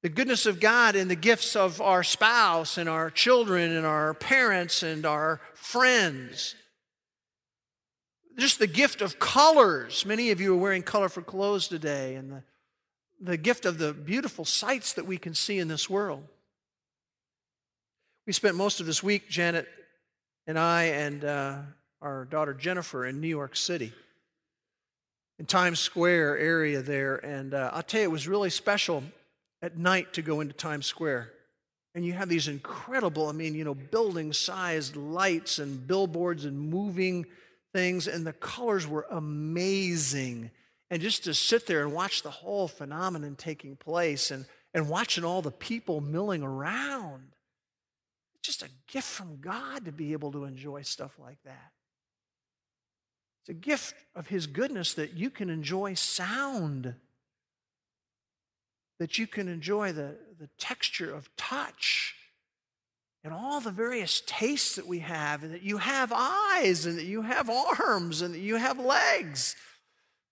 the 0.02 0.08
goodness 0.08 0.46
of 0.46 0.60
God 0.60 0.94
in 0.94 1.08
the 1.08 1.16
gifts 1.16 1.56
of 1.56 1.80
our 1.80 2.02
spouse 2.02 2.78
and 2.78 2.88
our 2.88 3.10
children 3.10 3.72
and 3.72 3.86
our 3.86 4.14
parents 4.14 4.82
and 4.82 5.04
our 5.04 5.40
friends. 5.54 6.54
Just 8.38 8.58
the 8.58 8.66
gift 8.66 9.02
of 9.02 9.18
colors. 9.18 10.06
Many 10.06 10.30
of 10.30 10.40
you 10.40 10.54
are 10.54 10.58
wearing 10.58 10.82
colorful 10.82 11.22
clothes 11.22 11.68
today, 11.68 12.14
and 12.14 12.30
the, 12.30 12.42
the 13.20 13.36
gift 13.36 13.64
of 13.66 13.78
the 13.78 13.92
beautiful 13.92 14.44
sights 14.44 14.94
that 14.94 15.06
we 15.06 15.18
can 15.18 15.34
see 15.34 15.58
in 15.58 15.68
this 15.68 15.88
world. 15.88 16.24
We 18.26 18.34
spent 18.34 18.54
most 18.54 18.80
of 18.80 18.86
this 18.86 19.02
week, 19.02 19.28
Janet 19.30 19.66
and 20.46 20.58
I, 20.58 20.84
and 20.84 21.24
uh, 21.24 21.56
our 22.02 22.26
daughter 22.26 22.52
Jennifer, 22.52 23.06
in 23.06 23.20
New 23.20 23.28
York 23.28 23.56
City, 23.56 23.92
in 25.38 25.46
Times 25.46 25.80
Square 25.80 26.38
area 26.38 26.82
there. 26.82 27.16
And 27.16 27.54
uh, 27.54 27.70
I'll 27.72 27.82
tell 27.82 28.02
you, 28.02 28.08
it 28.08 28.12
was 28.12 28.28
really 28.28 28.50
special 28.50 29.02
at 29.62 29.78
night 29.78 30.12
to 30.14 30.22
go 30.22 30.40
into 30.40 30.52
Times 30.52 30.86
Square. 30.86 31.32
And 31.94 32.04
you 32.04 32.12
have 32.12 32.28
these 32.28 32.46
incredible, 32.46 33.26
I 33.26 33.32
mean, 33.32 33.54
you 33.54 33.64
know, 33.64 33.74
building 33.74 34.32
sized 34.32 34.96
lights 34.96 35.58
and 35.58 35.86
billboards 35.86 36.44
and 36.44 36.58
moving 36.70 37.24
things, 37.72 38.06
and 38.06 38.26
the 38.26 38.34
colors 38.34 38.86
were 38.86 39.06
amazing. 39.10 40.50
And 40.90 41.00
just 41.00 41.24
to 41.24 41.34
sit 41.34 41.66
there 41.66 41.82
and 41.82 41.92
watch 41.92 42.22
the 42.22 42.30
whole 42.30 42.68
phenomenon 42.68 43.34
taking 43.36 43.76
place 43.76 44.30
and, 44.30 44.44
and 44.74 44.90
watching 44.90 45.24
all 45.24 45.40
the 45.40 45.50
people 45.50 46.00
milling 46.00 46.42
around. 46.42 47.22
Just 48.50 48.62
a 48.64 48.70
gift 48.88 49.06
from 49.06 49.40
God 49.40 49.84
to 49.84 49.92
be 49.92 50.12
able 50.12 50.32
to 50.32 50.42
enjoy 50.42 50.82
stuff 50.82 51.12
like 51.20 51.38
that. 51.44 51.70
It's 53.42 53.50
a 53.50 53.54
gift 53.54 53.94
of 54.16 54.26
His 54.26 54.48
goodness 54.48 54.94
that 54.94 55.14
you 55.14 55.30
can 55.30 55.50
enjoy 55.50 55.94
sound 55.94 56.96
that 58.98 59.18
you 59.18 59.28
can 59.28 59.46
enjoy 59.46 59.92
the, 59.92 60.16
the 60.40 60.48
texture 60.58 61.14
of 61.14 61.30
touch 61.36 62.16
and 63.22 63.32
all 63.32 63.60
the 63.60 63.70
various 63.70 64.20
tastes 64.26 64.74
that 64.74 64.88
we 64.88 64.98
have, 64.98 65.44
and 65.44 65.54
that 65.54 65.62
you 65.62 65.78
have 65.78 66.12
eyes, 66.12 66.86
and 66.86 66.98
that 66.98 67.04
you 67.04 67.22
have 67.22 67.48
arms, 67.48 68.20
and 68.20 68.34
that 68.34 68.40
you 68.40 68.56
have 68.56 68.80
legs. 68.80 69.54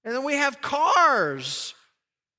And 0.04 0.12
then 0.12 0.24
we 0.24 0.34
have 0.34 0.60
cars, 0.60 1.72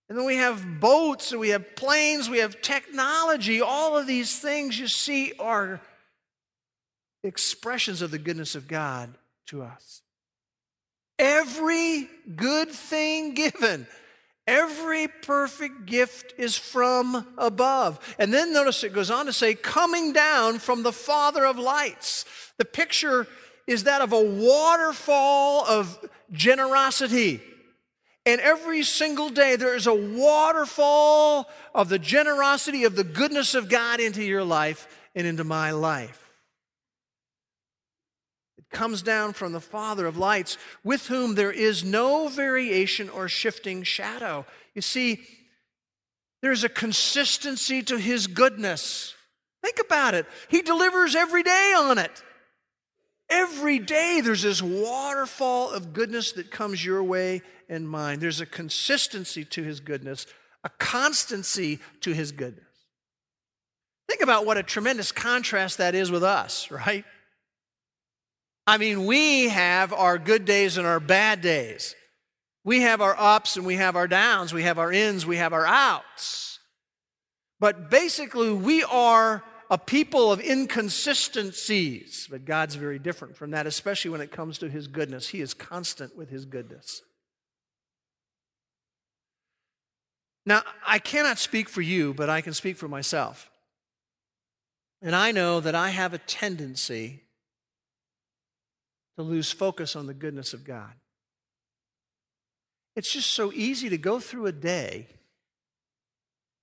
and 0.09 0.17
then 0.17 0.25
we 0.25 0.35
have 0.35 0.79
boats, 0.79 1.31
and 1.31 1.39
we 1.39 1.49
have 1.49 1.75
planes, 1.75 2.29
we 2.29 2.39
have 2.39 2.61
technology. 2.61 3.61
All 3.61 3.97
of 3.97 4.07
these 4.07 4.39
things 4.39 4.79
you 4.79 4.87
see 4.87 5.33
are 5.39 5.79
expressions 7.23 8.01
of 8.01 8.11
the 8.11 8.17
goodness 8.17 8.55
of 8.55 8.67
God 8.67 9.13
to 9.47 9.61
us. 9.61 10.01
Every 11.17 12.09
good 12.35 12.69
thing 12.69 13.33
given 13.35 13.87
Every 14.49 15.07
perfect 15.07 15.85
gift 15.85 16.33
is 16.39 16.57
from 16.57 17.27
above. 17.37 17.99
And 18.17 18.33
then 18.33 18.51
notice 18.51 18.83
it 18.83 18.93
goes 18.93 19.11
on 19.11 19.27
to 19.27 19.33
say, 19.33 19.53
coming 19.53 20.11
down 20.11 20.57
from 20.57 20.81
the 20.81 20.91
Father 20.91 21.45
of 21.45 21.59
lights. 21.59 22.25
The 22.57 22.65
picture 22.65 23.27
is 23.67 23.83
that 23.83 24.01
of 24.01 24.11
a 24.11 24.19
waterfall 24.19 25.65
of 25.67 26.03
generosity. 26.31 27.41
And 28.29 28.39
every 28.41 28.83
single 28.83 29.29
day 29.29 29.55
there 29.55 29.75
is 29.75 29.87
a 29.87 29.93
waterfall 29.93 31.49
of 31.73 31.89
the 31.89 31.97
generosity 31.97 32.83
of 32.83 32.95
the 32.95 33.03
goodness 33.03 33.55
of 33.55 33.69
God 33.69 33.99
into 33.99 34.23
your 34.23 34.43
life 34.43 34.87
and 35.15 35.25
into 35.25 35.43
my 35.43 35.71
life 35.71 36.31
It 38.59 38.69
comes 38.69 39.01
down 39.01 39.33
from 39.33 39.51
the 39.51 39.59
Father 39.59 40.05
of 40.05 40.15
lights, 40.15 40.59
with 40.83 41.07
whom 41.07 41.33
there 41.33 41.51
is 41.51 41.83
no 41.83 42.27
variation 42.27 43.09
or 43.09 43.27
shifting 43.27 43.81
shadow. 43.81 44.45
You 44.75 44.83
see, 44.83 45.25
there's 46.43 46.63
a 46.63 46.69
consistency 46.69 47.81
to 47.81 47.97
his 47.97 48.27
goodness. 48.27 49.15
Think 49.63 49.79
about 49.79 50.13
it. 50.13 50.27
He 50.49 50.61
delivers 50.61 51.15
every 51.15 51.41
day 51.41 51.73
on 51.75 51.97
it. 51.97 52.23
Every 53.29 53.77
day 53.77 54.21
there's 54.23 54.41
this 54.41 54.61
waterfall 54.61 55.69
of 55.69 55.93
goodness 55.93 56.31
that 56.33 56.49
comes 56.49 56.83
your 56.83 57.03
way 57.03 57.41
and 57.67 57.87
mine. 57.87 58.19
There's 58.19 58.41
a 58.41 58.45
consistency 58.45 59.45
to 59.45 59.63
his 59.63 59.79
goodness, 59.79 60.25
a 60.63 60.69
constancy 60.69 61.79
to 62.01 62.11
his 62.11 62.31
goodness. 62.31 62.65
Think 64.07 64.21
about 64.21 64.47
what 64.47 64.57
a 64.57 64.63
tremendous 64.63 65.11
contrast 65.11 65.77
that 65.77 65.93
is 65.93 66.09
with 66.09 66.23
us, 66.23 66.71
right? 66.71 67.05
I 68.65 68.77
mean, 68.77 69.05
we 69.05 69.49
have 69.49 69.93
our 69.93 70.17
good 70.17 70.45
days 70.45 70.77
and 70.77 70.87
our 70.87 70.99
bad 70.99 71.41
days. 71.41 71.95
We 72.63 72.81
have 72.81 73.01
our 73.01 73.15
ups 73.17 73.57
and 73.57 73.65
we 73.65 73.75
have 73.75 73.95
our 73.95 74.07
downs. 74.07 74.53
We 74.53 74.63
have 74.63 74.79
our 74.79 74.91
ins, 74.91 75.25
we 75.25 75.37
have 75.37 75.53
our 75.53 75.65
outs. 75.65 76.59
But 77.59 77.89
basically, 77.89 78.51
we 78.51 78.83
are 78.83 79.43
a 79.69 79.77
people 79.77 80.31
of 80.31 80.41
inconsistencies. 80.41 82.27
But 82.29 82.45
God's 82.45 82.75
very 82.75 82.99
different 82.99 83.35
from 83.35 83.51
that, 83.51 83.67
especially 83.67 84.11
when 84.11 84.21
it 84.21 84.31
comes 84.31 84.57
to 84.59 84.69
His 84.69 84.87
goodness. 84.87 85.29
He 85.29 85.41
is 85.41 85.53
constant 85.53 86.17
with 86.17 86.29
His 86.29 86.45
goodness. 86.45 87.01
Now, 90.45 90.63
I 90.85 90.99
cannot 90.99 91.37
speak 91.37 91.69
for 91.69 91.81
you, 91.81 92.13
but 92.13 92.29
I 92.29 92.41
can 92.41 92.53
speak 92.53 92.77
for 92.77 92.87
myself. 92.87 93.51
And 95.01 95.15
I 95.15 95.31
know 95.31 95.59
that 95.59 95.75
I 95.75 95.89
have 95.89 96.13
a 96.13 96.17
tendency 96.17 97.21
to 99.17 99.23
lose 99.23 99.51
focus 99.51 99.95
on 99.95 100.07
the 100.07 100.13
goodness 100.13 100.53
of 100.53 100.63
God. 100.63 100.93
It's 102.95 103.13
just 103.13 103.31
so 103.31 103.51
easy 103.53 103.89
to 103.89 103.97
go 103.97 104.19
through 104.19 104.47
a 104.47 104.51
day 104.51 105.07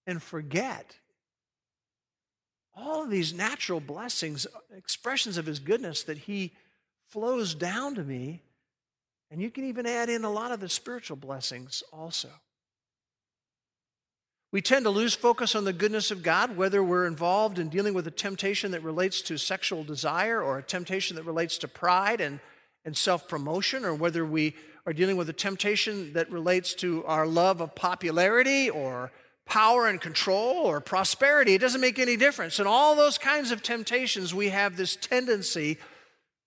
and 0.07 0.23
forget 0.23 0.97
all 2.77 3.05
of 3.05 3.11
these 3.11 3.33
natural 3.33 3.81
blessings, 3.81 4.47
expressions 4.77 5.39
of 5.39 5.47
His 5.47 5.59
goodness 5.59 6.03
that 6.05 6.19
He 6.19 6.53
flows 7.09 7.55
down 7.55 7.95
to 7.95 8.03
me. 8.03 8.43
And 9.31 9.41
you 9.41 9.51
can 9.51 9.65
even 9.65 9.87
add 9.87 10.09
in 10.09 10.25
a 10.25 10.31
lot 10.31 10.53
of 10.53 10.61
the 10.61 10.69
spiritual 10.69 11.17
blessings 11.17 11.83
also. 11.93 12.29
We 14.53 14.63
tend 14.63 14.85
to 14.85 14.91
lose 14.91 15.15
focus 15.15 15.55
on 15.55 15.65
the 15.65 15.73
goodness 15.73 16.11
of 16.11 16.23
God, 16.23 16.57
whether 16.57 16.83
we're 16.83 17.07
involved 17.07 17.59
in 17.59 17.69
dealing 17.69 17.95
with 17.95 18.07
a 18.07 18.13
temptation 18.13 18.71
that 18.71 18.83
relates 18.83 19.21
to 19.23 19.37
sexual 19.37 19.83
desire 19.83 20.41
or 20.41 20.59
a 20.59 20.63
temptation 20.63 21.17
that 21.17 21.25
relates 21.25 21.59
to 21.59 21.69
pride 21.69 22.21
and, 22.21 22.39
and 22.85 22.97
self 22.97 23.29
promotion, 23.29 23.85
or 23.85 23.95
whether 23.95 24.25
we 24.25 24.55
are 24.87 24.93
dealing 24.93 25.17
with 25.17 25.29
a 25.29 25.33
temptation 25.33 26.13
that 26.13 26.31
relates 26.31 26.73
to 26.75 27.05
our 27.07 27.27
love 27.27 27.61
of 27.61 27.75
popularity 27.75 28.71
or 28.71 29.11
power 29.47 29.87
and 29.87 30.01
control 30.01 30.67
or 30.67 30.81
prosperity. 30.81 31.55
It 31.55 31.61
doesn't 31.61 31.81
make 31.81 31.99
any 31.99 32.17
difference. 32.17 32.59
In 32.61 32.67
all 32.67 32.95
those 32.97 33.17
kinds 33.17 33.53
of 33.53 33.63
temptations, 33.63 34.35
we 34.35 34.49
have 34.51 34.77
this 34.77 34.97
tendency 34.97 35.79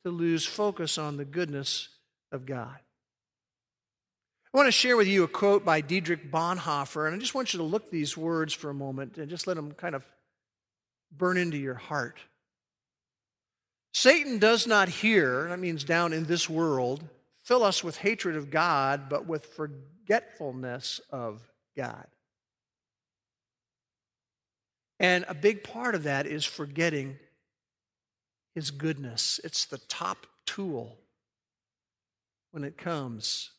to 0.03 0.11
lose 0.11 0.45
focus 0.45 0.97
on 0.97 1.17
the 1.17 1.25
goodness 1.25 1.89
of 2.31 2.45
God. 2.45 2.77
I 4.53 4.57
want 4.57 4.67
to 4.67 4.71
share 4.71 4.97
with 4.97 5.07
you 5.07 5.23
a 5.23 5.27
quote 5.27 5.63
by 5.63 5.81
Dietrich 5.81 6.31
Bonhoeffer, 6.31 7.05
and 7.05 7.15
I 7.15 7.19
just 7.19 7.35
want 7.35 7.53
you 7.53 7.59
to 7.59 7.63
look 7.63 7.91
these 7.91 8.17
words 8.17 8.53
for 8.53 8.69
a 8.69 8.73
moment 8.73 9.17
and 9.17 9.29
just 9.29 9.47
let 9.47 9.55
them 9.55 9.71
kind 9.73 9.95
of 9.95 10.03
burn 11.11 11.37
into 11.37 11.57
your 11.57 11.75
heart. 11.75 12.19
Satan 13.93 14.39
does 14.39 14.67
not 14.67 14.89
here, 14.89 15.47
that 15.49 15.59
means 15.59 15.83
down 15.83 16.13
in 16.13 16.25
this 16.25 16.49
world, 16.49 17.03
fill 17.43 17.63
us 17.63 17.83
with 17.83 17.97
hatred 17.97 18.35
of 18.35 18.49
God, 18.49 19.09
but 19.09 19.27
with 19.27 19.45
forgetfulness 19.45 20.99
of 21.11 21.41
God. 21.77 22.07
And 24.99 25.25
a 25.27 25.33
big 25.33 25.63
part 25.63 25.95
of 25.95 26.03
that 26.03 26.27
is 26.27 26.43
forgetting 26.43 27.17
his 28.55 28.71
goodness. 28.71 29.39
It's 29.43 29.65
the 29.65 29.77
top 29.77 30.27
tool 30.45 30.97
when 32.51 32.63
it 32.63 32.77
comes 32.77 33.51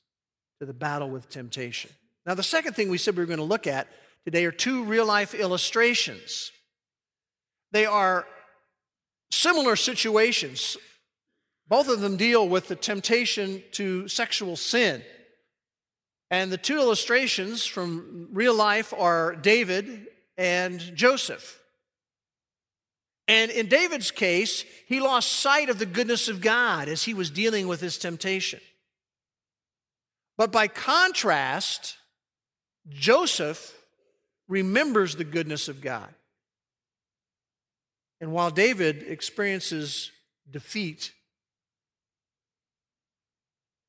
to 0.59 0.66
the 0.66 0.74
battle 0.74 1.09
with 1.09 1.31
temptation. 1.31 1.90
Now, 2.26 2.35
the 2.35 2.42
second 2.42 2.74
thing 2.74 2.90
we 2.90 2.98
said 2.98 3.16
we 3.16 3.22
were 3.22 3.26
going 3.26 3.38
to 3.38 3.44
look 3.44 3.66
at 3.66 3.88
today 4.24 4.44
are 4.44 4.53
two 4.53 4.85
real 4.85 5.07
life 5.07 5.33
illustrations. 5.33 6.53
They 7.72 7.87
are 7.87 8.26
similar 9.31 9.76
situations. 9.76 10.76
Both 11.68 11.88
of 11.88 12.00
them 12.00 12.16
deal 12.16 12.46
with 12.46 12.68
the 12.68 12.76
temptation 12.76 13.62
to 13.72 14.09
sexual 14.09 14.57
sin. 14.57 15.03
And 16.31 16.53
the 16.53 16.59
two 16.59 16.76
illustrations 16.76 17.64
from 17.64 18.29
real 18.33 18.55
life 18.55 18.92
are 18.96 19.35
David 19.35 20.07
and 20.40 20.81
Joseph. 20.96 21.61
And 23.29 23.50
in 23.50 23.68
David's 23.68 24.11
case, 24.11 24.64
he 24.87 24.98
lost 24.98 25.31
sight 25.31 25.68
of 25.68 25.79
the 25.79 25.85
goodness 25.85 26.29
of 26.29 26.40
God 26.40 26.88
as 26.88 27.03
he 27.03 27.12
was 27.12 27.31
dealing 27.31 27.68
with 27.68 27.83
his 27.83 27.98
temptation. 27.98 28.59
But 30.38 30.50
by 30.50 30.66
contrast, 30.66 31.98
Joseph 32.88 33.76
remembers 34.48 35.14
the 35.14 35.24
goodness 35.24 35.68
of 35.68 35.83
God. 35.83 36.09
And 38.22 38.33
while 38.33 38.50
David 38.50 39.05
experiences 39.07 40.11
defeat, 40.50 41.12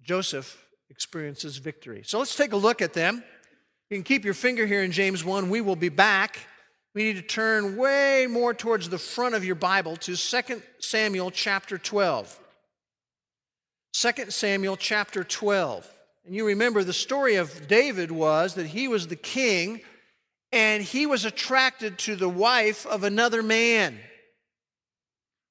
Joseph 0.02 0.66
experiences 0.90 1.56
victory. 1.58 2.04
So 2.06 2.20
let's 2.20 2.36
take 2.36 2.52
a 2.52 2.58
look 2.58 2.82
at 2.82 2.92
them. 2.92 3.24
You 3.92 3.98
can 3.98 4.04
keep 4.04 4.26
your 4.26 4.34
finger 4.34 4.66
here 4.66 4.82
in 4.82 4.92
James 4.92 5.24
1. 5.24 5.52
We 5.52 5.62
will 5.62 5.76
be 5.76 5.90
back 5.90 6.40
we 6.94 7.04
need 7.04 7.16
to 7.16 7.22
turn 7.22 7.78
way 7.78 8.28
more 8.30 8.54
towards 8.54 8.90
the 8.90 8.98
front 8.98 9.34
of 9.36 9.46
your 9.46 9.56
Bible 9.56 9.96
to 9.98 10.16
2 10.16 10.62
Samuel 10.80 11.32
chapter 11.32 11.78
12. 11.78 12.38
2 13.94 14.12
Samuel 14.30 14.76
chapter 14.76 15.24
12. 15.24 15.90
And 16.26 16.36
you 16.36 16.48
remember 16.48 16.84
the 16.84 16.92
story 16.92 17.36
of 17.36 17.68
David 17.68 18.12
was 18.12 18.56
that 18.56 18.68
he 18.68 18.90
was 18.90 19.08
the 19.08 19.16
king 19.16 19.82
and 20.52 20.84
he 20.84 21.06
was 21.06 21.24
attracted 21.24 21.98
to 22.00 22.18
the 22.18 22.28
wife 22.28 22.86
of 22.86 23.06
another 23.06 23.42
man, 23.42 23.98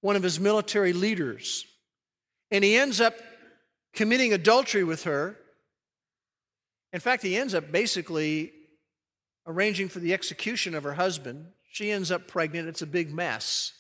one 0.02 0.16
of 0.16 0.22
his 0.22 0.38
military 0.38 0.92
leaders. 0.92 1.64
And 2.50 2.62
he 2.62 2.76
ends 2.76 3.00
up 3.00 3.14
committing 3.94 4.34
adultery 4.34 4.84
with 4.84 5.04
her. 5.04 5.38
In 6.92 7.00
fact, 7.00 7.22
he 7.22 7.36
ends 7.36 7.54
up 7.54 7.70
basically 7.70 8.52
arranging 9.46 9.88
for 9.88 10.00
the 10.00 10.12
execution 10.12 10.74
of 10.74 10.84
her 10.84 10.94
husband. 10.94 11.46
She 11.70 11.90
ends 11.90 12.10
up 12.10 12.26
pregnant. 12.26 12.68
It's 12.68 12.82
a 12.82 12.86
big 12.86 13.12
mess. 13.12 13.72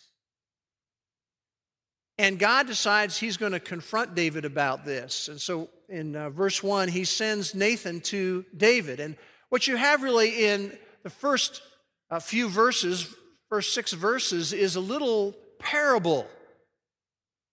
And 2.18 2.38
God 2.38 2.66
decides 2.66 3.16
he's 3.16 3.36
going 3.36 3.52
to 3.52 3.60
confront 3.60 4.14
David 4.14 4.44
about 4.44 4.84
this. 4.84 5.28
And 5.28 5.40
so 5.40 5.70
in 5.88 6.14
uh, 6.14 6.30
verse 6.30 6.62
1, 6.62 6.88
he 6.88 7.04
sends 7.04 7.54
Nathan 7.54 8.00
to 8.02 8.44
David. 8.56 9.00
And 9.00 9.16
what 9.48 9.66
you 9.66 9.76
have 9.76 10.02
really 10.02 10.44
in 10.46 10.76
the 11.02 11.10
first 11.10 11.62
uh, 12.10 12.20
few 12.20 12.48
verses, 12.48 13.12
first 13.48 13.72
six 13.72 13.92
verses, 13.92 14.52
is 14.52 14.76
a 14.76 14.80
little 14.80 15.34
parable 15.58 16.26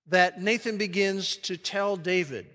that 0.08 0.42
Nathan 0.42 0.78
begins 0.78 1.38
to 1.38 1.58
tell 1.58 1.96
David. 1.96 2.46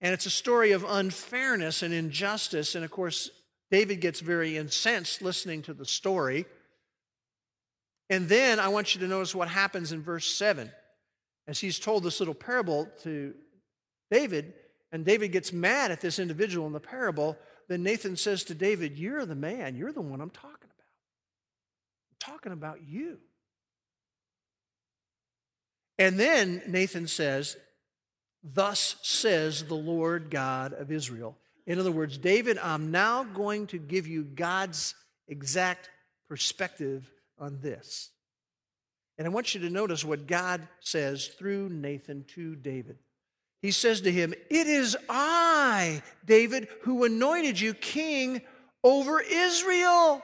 And 0.00 0.14
it's 0.14 0.26
a 0.26 0.30
story 0.30 0.72
of 0.72 0.84
unfairness 0.88 1.82
and 1.82 1.92
injustice. 1.92 2.74
And 2.74 2.84
of 2.84 2.90
course, 2.90 3.30
David 3.70 4.00
gets 4.00 4.20
very 4.20 4.56
incensed 4.56 5.22
listening 5.22 5.62
to 5.62 5.74
the 5.74 5.84
story. 5.84 6.46
And 8.08 8.28
then 8.28 8.58
I 8.58 8.68
want 8.68 8.94
you 8.94 9.00
to 9.02 9.06
notice 9.06 9.34
what 9.34 9.48
happens 9.48 9.92
in 9.92 10.02
verse 10.02 10.26
7. 10.26 10.70
As 11.46 11.58
he's 11.58 11.78
told 11.78 12.02
this 12.02 12.20
little 12.20 12.34
parable 12.34 12.88
to 13.02 13.34
David, 14.10 14.54
and 14.92 15.04
David 15.04 15.32
gets 15.32 15.52
mad 15.52 15.90
at 15.90 16.00
this 16.00 16.18
individual 16.18 16.66
in 16.66 16.72
the 16.72 16.80
parable, 16.80 17.36
then 17.68 17.82
Nathan 17.82 18.16
says 18.16 18.44
to 18.44 18.54
David, 18.54 18.98
You're 18.98 19.24
the 19.26 19.36
man. 19.36 19.76
You're 19.76 19.92
the 19.92 20.00
one 20.00 20.20
I'm 20.20 20.30
talking 20.30 20.56
about. 20.62 20.86
I'm 22.10 22.34
talking 22.34 22.52
about 22.52 22.80
you. 22.86 23.18
And 25.98 26.18
then 26.18 26.62
Nathan 26.66 27.06
says, 27.06 27.56
Thus 28.42 28.96
says 29.02 29.64
the 29.64 29.74
Lord 29.74 30.30
God 30.30 30.72
of 30.72 30.90
Israel. 30.90 31.36
In 31.66 31.78
other 31.78 31.92
words, 31.92 32.18
David, 32.18 32.58
I'm 32.58 32.90
now 32.90 33.24
going 33.24 33.66
to 33.68 33.78
give 33.78 34.06
you 34.06 34.24
God's 34.24 34.94
exact 35.28 35.90
perspective 36.28 37.10
on 37.38 37.60
this. 37.60 38.10
And 39.18 39.26
I 39.26 39.30
want 39.30 39.54
you 39.54 39.60
to 39.60 39.70
notice 39.70 40.04
what 40.04 40.26
God 40.26 40.66
says 40.80 41.26
through 41.26 41.68
Nathan 41.68 42.24
to 42.34 42.56
David. 42.56 42.96
He 43.60 43.70
says 43.70 44.00
to 44.02 44.12
him, 44.12 44.32
It 44.48 44.66
is 44.66 44.96
I, 45.08 46.02
David, 46.24 46.68
who 46.82 47.04
anointed 47.04 47.60
you 47.60 47.74
king 47.74 48.40
over 48.82 49.20
Israel. 49.20 50.22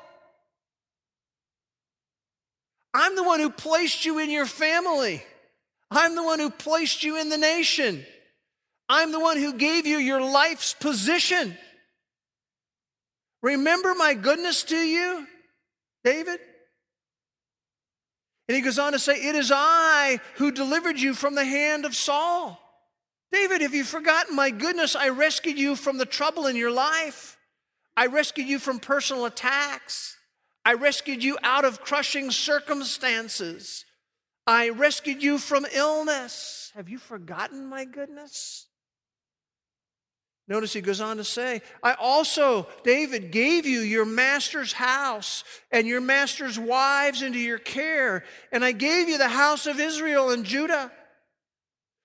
I'm 2.94 3.14
the 3.14 3.22
one 3.22 3.40
who 3.40 3.50
placed 3.50 4.06
you 4.06 4.18
in 4.18 4.30
your 4.30 4.46
family. 4.46 5.22
I'm 5.90 6.14
the 6.14 6.22
one 6.22 6.38
who 6.38 6.50
placed 6.50 7.04
you 7.04 7.20
in 7.20 7.28
the 7.28 7.38
nation. 7.38 8.04
I'm 8.88 9.12
the 9.12 9.20
one 9.20 9.36
who 9.36 9.54
gave 9.54 9.86
you 9.86 9.98
your 9.98 10.20
life's 10.20 10.74
position. 10.74 11.56
Remember 13.42 13.94
my 13.94 14.14
goodness 14.14 14.64
to 14.64 14.76
you, 14.76 15.26
David? 16.04 16.40
And 18.48 18.56
he 18.56 18.62
goes 18.62 18.78
on 18.78 18.92
to 18.92 18.98
say, 18.98 19.14
It 19.14 19.34
is 19.34 19.52
I 19.54 20.20
who 20.34 20.52
delivered 20.52 20.98
you 20.98 21.14
from 21.14 21.34
the 21.34 21.44
hand 21.44 21.84
of 21.84 21.96
Saul. 21.96 22.60
David, 23.32 23.60
have 23.60 23.74
you 23.74 23.84
forgotten 23.84 24.36
my 24.36 24.50
goodness? 24.50 24.94
I 24.94 25.08
rescued 25.08 25.58
you 25.58 25.74
from 25.74 25.98
the 25.98 26.06
trouble 26.06 26.46
in 26.46 26.56
your 26.56 26.70
life. 26.70 27.36
I 27.96 28.06
rescued 28.06 28.46
you 28.46 28.58
from 28.58 28.78
personal 28.78 29.24
attacks. 29.24 30.16
I 30.64 30.74
rescued 30.74 31.24
you 31.24 31.38
out 31.42 31.64
of 31.64 31.80
crushing 31.80 32.30
circumstances. 32.30 33.85
I 34.46 34.68
rescued 34.68 35.22
you 35.22 35.38
from 35.38 35.66
illness. 35.72 36.70
Have 36.76 36.88
you 36.88 36.98
forgotten 36.98 37.66
my 37.66 37.84
goodness? 37.84 38.66
Notice 40.48 40.72
he 40.72 40.80
goes 40.80 41.00
on 41.00 41.16
to 41.16 41.24
say, 41.24 41.60
I 41.82 41.94
also, 41.94 42.68
David, 42.84 43.32
gave 43.32 43.66
you 43.66 43.80
your 43.80 44.04
master's 44.04 44.72
house 44.72 45.42
and 45.72 45.88
your 45.88 46.00
master's 46.00 46.56
wives 46.56 47.22
into 47.22 47.40
your 47.40 47.58
care, 47.58 48.22
and 48.52 48.64
I 48.64 48.70
gave 48.70 49.08
you 49.08 49.18
the 49.18 49.28
house 49.28 49.66
of 49.66 49.80
Israel 49.80 50.30
and 50.30 50.44
Judah. 50.44 50.92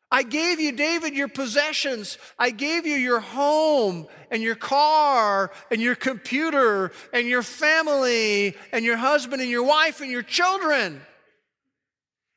I 0.10 0.24
gave 0.24 0.60
you, 0.60 0.72
David, 0.72 1.14
your 1.14 1.28
possessions. 1.28 2.18
I 2.38 2.50
gave 2.50 2.88
you 2.88 2.96
your 2.96 3.20
home 3.22 4.08
and 4.32 4.42
your 4.42 4.56
car 4.56 5.52
and 5.70 5.80
your 5.80 5.96
computer 5.96 6.92
and 7.14 7.28
your 7.28 7.44
family 7.44 8.58
and 8.74 8.84
your 8.84 8.98
husband 8.98 9.42
and 9.42 9.52
your 9.52 9.64
wife 9.64 10.02
and 10.02 10.10
your 10.10 10.24
children. 10.24 11.00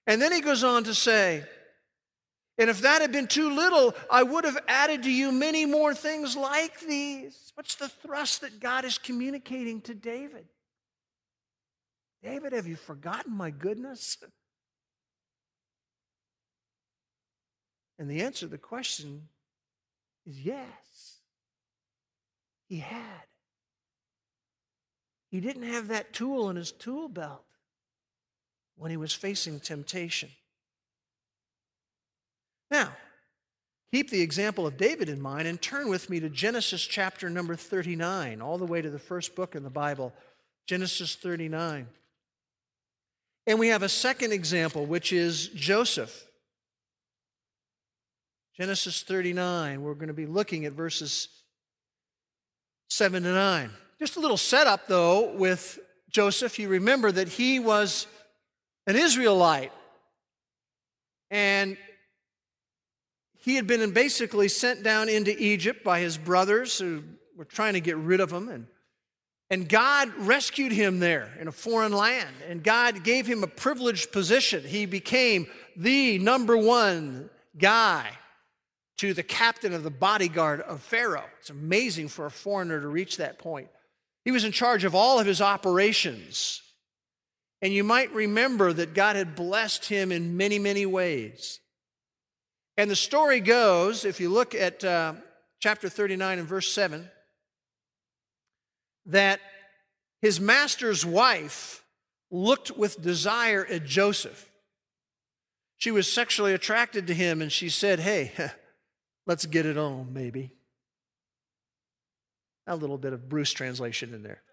And 0.07 0.21
then 0.21 0.33
he 0.33 0.41
goes 0.41 0.63
on 0.63 0.85
to 0.85 0.95
say, 0.95 1.45
and 2.57 2.71
if 2.71 2.83
that 2.83 3.01
had 3.01 3.11
been 3.11 3.27
too 3.27 3.51
little, 3.51 3.95
I 4.11 4.23
would 4.23 4.45
have 4.45 4.59
added 4.69 5.03
to 5.05 5.11
you 5.11 5.33
many 5.33 5.67
more 5.67 5.95
things 5.95 6.37
like 6.37 6.81
these. 6.81 7.53
What's 7.55 7.75
the 7.75 7.89
thrust 7.89 8.43
that 8.43 8.61
God 8.61 8.85
is 8.85 8.97
communicating 8.97 9.81
to 9.83 9.95
David? 9.95 10.47
David, 12.23 12.53
have 12.53 12.67
you 12.67 12.77
forgotten 12.77 13.37
my 13.37 13.51
goodness? 13.51 14.19
And 17.99 18.09
the 18.09 18.23
answer 18.23 18.47
to 18.47 18.51
the 18.51 18.59
question 18.59 19.29
is 20.27 20.41
yes. 20.41 21.19
He 22.69 22.79
had. 22.79 23.27
He 25.31 25.41
didn't 25.41 25.65
have 25.65 25.89
that 25.89 26.13
tool 26.13 26.51
in 26.51 26.57
his 26.57 26.71
tool 26.71 27.09
belt 27.09 27.45
when 28.77 28.91
he 28.91 28.97
was 28.97 29.13
facing 29.13 29.61
temptation. 29.61 30.29
Now, 32.71 32.93
keep 33.93 34.11
the 34.11 34.21
example 34.21 34.67
of 34.67 34.77
David 34.77 35.09
in 35.09 35.21
mind 35.21 35.47
and 35.47 35.61
turn 35.61 35.89
with 35.89 36.11
me 36.11 36.21
to 36.21 36.29
Genesis 36.29 36.85
chapter 36.85 37.31
number 37.31 37.55
39, 37.55 38.41
all 38.41 38.59
the 38.59 38.67
way 38.67 38.83
to 38.83 38.91
the 38.91 38.99
first 38.99 39.37
book 39.37 39.55
in 39.55 39.63
the 39.63 39.71
Bible, 39.71 40.13
Genesis 40.67 41.15
39. 41.15 41.87
And 43.47 43.59
we 43.59 43.69
have 43.69 43.83
a 43.83 43.89
second 43.89 44.33
example, 44.33 44.87
which 44.87 45.13
is 45.13 45.49
Joseph. 45.49 46.27
Genesis 48.57 49.03
39, 49.03 49.83
we're 49.83 49.95
going 49.95 50.09
to 50.09 50.15
be 50.15 50.27
looking 50.27 50.65
at 50.65 50.73
verses 50.73 51.29
7 52.89 53.23
to 53.25 53.33
9. 53.33 53.71
Just 53.99 54.17
a 54.17 54.21
little 54.21 54.37
setup, 54.37 54.87
though, 54.87 55.33
with 55.33 55.79
Joseph. 56.09 56.59
You 56.59 56.69
remember 56.69 57.11
that 57.11 57.29
he 57.29 57.59
was 57.59 58.07
an 58.87 58.97
Israelite. 58.97 59.73
And 61.31 61.77
he 63.45 63.57
had 63.57 63.67
been 63.67 63.91
basically 63.93 64.49
sent 64.49 64.83
down 64.83 65.09
into 65.09 65.37
Egypt 65.39 65.85
by 65.85 66.01
his 66.01 66.17
brothers 66.17 66.79
who 66.79 67.03
were 67.37 67.45
trying 67.45 67.75
to 67.75 67.81
get 67.81 67.97
rid 67.97 68.21
of 68.21 68.33
him. 68.33 68.49
And, 68.49 68.67
and 69.51 69.69
God 69.69 70.13
rescued 70.19 70.73
him 70.73 70.99
there 70.99 71.31
in 71.39 71.49
a 71.49 71.53
foreign 71.53 71.93
land. 71.93 72.35
And 72.49 72.63
God 72.63 73.05
gave 73.05 73.27
him 73.27 73.43
a 73.43 73.49
privileged 73.49 74.13
position. 74.13 74.65
He 74.65 74.87
became 74.87 75.47
the 75.77 76.19
number 76.19 76.57
one 76.57 77.29
guy 77.59 78.09
to 78.99 79.13
the 79.13 79.23
captain 79.23 79.75
of 79.75 79.83
the 79.83 79.91
bodyguard 79.91 80.61
of 80.61 80.81
Pharaoh. 80.81 81.25
It's 81.41 81.51
amazing 81.51 82.09
for 82.09 82.27
a 82.27 82.31
foreigner 82.31 82.81
to 82.81 82.89
reach 82.89 83.17
that 83.17 83.39
point. 83.39 83.69
He 84.25 84.31
was 84.31 84.45
in 84.45 84.53
charge 84.53 84.85
of 84.85 84.95
all 84.95 85.19
of 85.19 85.27
his 85.27 85.43
operations. 85.43 86.63
And 87.65 87.73
you 87.73 87.83
might 87.83 88.13
remember 88.13 88.75
that 88.75 88.93
God 88.93 89.17
had 89.17 89.35
blessed 89.35 89.87
him 89.87 90.13
in 90.13 90.37
many, 90.37 90.59
many 90.59 90.85
ways. 90.85 91.61
And 92.77 92.91
the 92.91 92.97
story 92.97 93.41
goes, 93.41 94.05
if 94.05 94.21
you 94.21 94.29
look 94.29 94.55
at 94.55 94.85
uh, 94.85 95.15
chapter 95.61 95.89
39 95.89 96.41
and 96.41 96.47
verse 96.47 96.71
7, 96.71 97.09
that 99.07 99.41
his 100.21 100.39
master's 100.39 101.07
wife 101.07 101.83
looked 102.31 102.71
with 102.73 103.01
desire 103.01 103.65
at 103.65 103.87
Joseph. 103.87 104.51
She 105.79 105.91
was 105.91 106.13
sexually 106.13 106.53
attracted 106.53 107.07
to 107.07 107.15
him 107.15 107.41
and 107.41 107.51
she 107.51 107.71
said, 107.71 107.99
Hey, 107.99 108.33
let's 109.27 109.47
get 109.47 109.65
it 109.65 109.79
on, 109.79 110.13
maybe. 110.13 110.53
A 112.67 112.77
little 112.77 112.99
bit 112.99 113.15
of 113.15 113.31
Bruce 113.31 113.53
translation 113.53 114.13
in 114.13 114.23
there. 114.23 114.44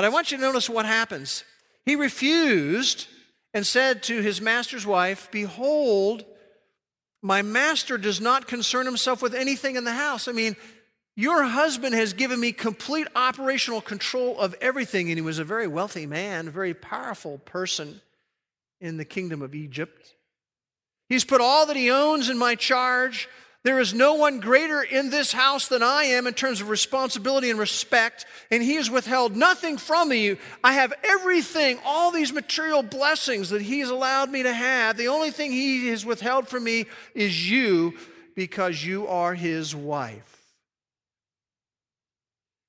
But 0.00 0.06
I 0.06 0.08
want 0.08 0.32
you 0.32 0.38
to 0.38 0.42
notice 0.42 0.70
what 0.70 0.86
happens. 0.86 1.44
He 1.84 1.94
refused 1.94 3.06
and 3.52 3.66
said 3.66 4.02
to 4.04 4.22
his 4.22 4.40
master's 4.40 4.86
wife, 4.86 5.28
Behold, 5.30 6.24
my 7.20 7.42
master 7.42 7.98
does 7.98 8.18
not 8.18 8.46
concern 8.46 8.86
himself 8.86 9.20
with 9.20 9.34
anything 9.34 9.76
in 9.76 9.84
the 9.84 9.92
house. 9.92 10.26
I 10.26 10.32
mean, 10.32 10.56
Your 11.16 11.44
husband 11.44 11.94
has 11.94 12.14
given 12.14 12.40
me 12.40 12.52
complete 12.52 13.08
operational 13.14 13.82
control 13.82 14.40
of 14.40 14.54
everything. 14.62 15.10
And 15.10 15.18
he 15.18 15.22
was 15.22 15.38
a 15.38 15.44
very 15.44 15.66
wealthy 15.66 16.06
man, 16.06 16.48
a 16.48 16.50
very 16.50 16.72
powerful 16.72 17.36
person 17.36 18.00
in 18.80 18.96
the 18.96 19.04
kingdom 19.04 19.42
of 19.42 19.54
Egypt. 19.54 20.14
He's 21.10 21.26
put 21.26 21.42
all 21.42 21.66
that 21.66 21.76
he 21.76 21.90
owns 21.90 22.30
in 22.30 22.38
my 22.38 22.54
charge. 22.54 23.28
There 23.62 23.78
is 23.78 23.92
no 23.92 24.14
one 24.14 24.40
greater 24.40 24.82
in 24.82 25.10
this 25.10 25.32
house 25.32 25.68
than 25.68 25.82
I 25.82 26.04
am 26.04 26.26
in 26.26 26.32
terms 26.32 26.62
of 26.62 26.70
responsibility 26.70 27.50
and 27.50 27.58
respect, 27.58 28.24
and 28.50 28.62
he 28.62 28.76
has 28.76 28.90
withheld 28.90 29.36
nothing 29.36 29.76
from 29.76 30.08
me. 30.08 30.38
I 30.64 30.72
have 30.72 30.94
everything, 31.04 31.78
all 31.84 32.10
these 32.10 32.32
material 32.32 32.82
blessings 32.82 33.50
that 33.50 33.60
he 33.60 33.80
has 33.80 33.90
allowed 33.90 34.30
me 34.30 34.44
to 34.44 34.52
have. 34.52 34.96
The 34.96 35.08
only 35.08 35.30
thing 35.30 35.52
he 35.52 35.88
has 35.88 36.06
withheld 36.06 36.48
from 36.48 36.64
me 36.64 36.86
is 37.14 37.50
you 37.50 37.98
because 38.34 38.82
you 38.82 39.06
are 39.08 39.34
his 39.34 39.76
wife. 39.76 40.38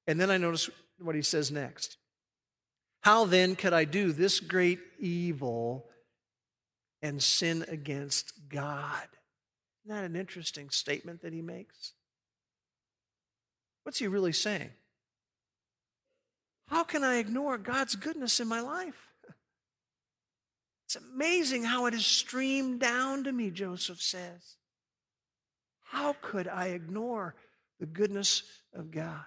And 0.07 0.19
then 0.19 0.29
I 0.29 0.37
notice 0.37 0.69
what 0.99 1.15
he 1.15 1.21
says 1.21 1.51
next. 1.51 1.95
How 3.01 3.23
then 3.23 3.55
could 3.55 3.71
I 3.71 3.85
do 3.85 4.11
this 4.11 4.41
great 4.41 4.79
evil 4.99 5.85
and 7.01 7.23
sin 7.23 7.63
against 7.69 8.33
God? 8.49 9.07
Isn't 9.83 9.95
that 9.95 10.05
an 10.05 10.15
interesting 10.15 10.69
statement 10.69 11.21
that 11.21 11.33
he 11.33 11.41
makes? 11.41 11.93
What's 13.83 13.99
he 13.99 14.07
really 14.07 14.33
saying? 14.33 14.69
How 16.67 16.83
can 16.83 17.03
I 17.03 17.15
ignore 17.17 17.57
God's 17.57 17.95
goodness 17.95 18.39
in 18.39 18.47
my 18.47 18.61
life? 18.61 19.07
It's 20.85 20.95
amazing 20.95 21.63
how 21.63 21.85
it 21.85 21.93
has 21.93 22.05
streamed 22.05 22.79
down 22.79 23.23
to 23.23 23.31
me, 23.31 23.49
Joseph 23.49 24.01
says. 24.01 24.57
How 25.85 26.15
could 26.21 26.47
I 26.47 26.67
ignore 26.67 27.35
the 27.79 27.85
goodness 27.85 28.43
of 28.73 28.91
God? 28.91 29.23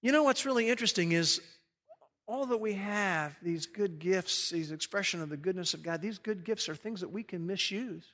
You 0.00 0.12
know 0.12 0.22
what's 0.22 0.46
really 0.46 0.68
interesting 0.68 1.12
is 1.12 1.40
all 2.26 2.46
that 2.46 2.58
we 2.58 2.74
have, 2.74 3.36
these 3.42 3.66
good 3.66 3.98
gifts, 3.98 4.50
these 4.50 4.72
expression 4.72 5.20
of 5.20 5.28
the 5.28 5.36
goodness 5.36 5.74
of 5.74 5.82
God, 5.82 6.00
these 6.00 6.18
good 6.18 6.44
gifts 6.44 6.68
are 6.68 6.74
things 6.74 7.00
that 7.00 7.12
we 7.12 7.22
can 7.22 7.46
misuse. 7.46 8.04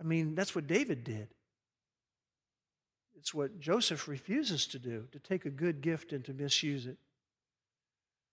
I 0.00 0.04
mean, 0.04 0.34
that's 0.34 0.54
what 0.54 0.66
David 0.66 1.04
did. 1.04 1.28
It's 3.18 3.34
what 3.34 3.60
Joseph 3.60 4.08
refuses 4.08 4.66
to 4.68 4.78
do, 4.78 5.06
to 5.12 5.18
take 5.18 5.44
a 5.44 5.50
good 5.50 5.82
gift 5.82 6.12
and 6.12 6.24
to 6.24 6.32
misuse 6.32 6.86
it. 6.86 6.96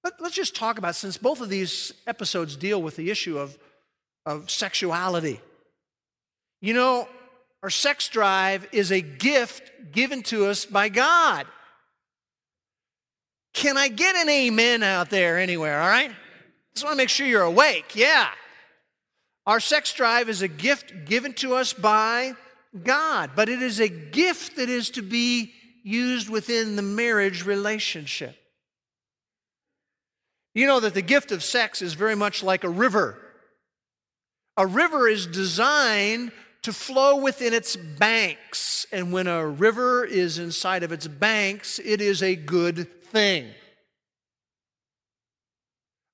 Let, 0.04 0.21
us 0.21 0.32
just 0.32 0.56
talk 0.56 0.78
about, 0.78 0.95
since 0.95 1.17
both 1.17 1.41
of 1.41 1.50
these 1.50 1.93
episodes 2.06 2.56
deal 2.56 2.82
with 2.82 2.95
the 2.95 3.12
issue 3.12 3.38
of, 3.38 3.58
of 4.26 4.50
sexuality. 4.50 5.41
You 6.62 6.73
know, 6.73 7.10
our 7.62 7.69
sex 7.69 8.08
drive 8.08 8.65
is 8.71 8.91
a 8.91 9.02
gift 9.02 9.91
given 9.91 10.23
to 10.23 10.45
us 10.45 10.65
by 10.65 10.88
God. 10.88 11.45
Can 13.58 13.76
I 13.76 13.88
get 13.88 14.15
an 14.15 14.30
amen 14.30 14.84
out 14.84 15.10
there 15.10 15.39
anywhere, 15.39 15.82
all 15.82 15.89
right? 15.89 16.12
Just 16.76 16.86
want 16.86 16.93
to 16.93 16.98
make 16.98 17.10
sure 17.10 17.26
you're 17.26 17.41
awake. 17.41 17.96
Yeah. 17.96 18.30
Our 19.48 19.60
sex 19.60 19.91
drive 19.93 20.30
is 20.30 20.43
a 20.43 20.48
gift 20.48 20.93
given 21.06 21.34
to 21.34 21.56
us 21.56 21.74
by 21.74 22.34
God, 22.84 23.32
but 23.36 23.50
it 23.50 23.63
is 23.63 23.80
a 23.80 23.89
gift 23.89 24.58
that 24.58 24.70
is 24.70 24.91
to 24.91 25.02
be 25.02 25.54
used 25.84 26.30
within 26.30 26.76
the 26.76 26.84
marriage 26.84 27.48
relationship. 27.48 28.36
You 30.54 30.67
know 30.67 30.80
that 30.80 30.93
the 30.93 31.02
gift 31.02 31.32
of 31.32 31.43
sex 31.43 31.82
is 31.82 31.96
very 31.96 32.15
much 32.15 32.43
like 32.43 32.63
a 32.63 32.70
river. 32.70 33.17
A 34.56 34.67
river 34.67 35.08
is 35.08 35.26
designed 35.26 36.32
to 36.62 36.72
flow 36.72 37.15
within 37.15 37.56
its 37.56 37.76
banks. 37.76 38.86
And 38.91 39.12
when 39.12 39.26
a 39.26 39.48
river 39.48 40.06
is 40.06 40.38
inside 40.38 40.84
of 40.84 40.91
its 40.91 41.08
banks, 41.08 41.80
it 41.80 42.02
is 42.02 42.22
a 42.22 42.36
good 42.36 42.88
thing. 43.12 43.50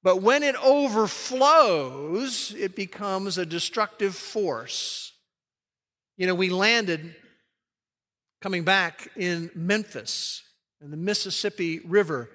But 0.03 0.21
when 0.21 0.43
it 0.43 0.55
overflows, 0.61 2.53
it 2.57 2.75
becomes 2.75 3.37
a 3.37 3.45
destructive 3.45 4.15
force. 4.15 5.13
You 6.17 6.27
know, 6.27 6.35
we 6.35 6.49
landed 6.49 7.15
coming 8.41 8.65
back 8.65 9.07
in 9.15 9.49
Memphis, 9.55 10.43
and 10.81 10.91
the 10.91 10.97
Mississippi 10.97 11.79
River 11.79 12.29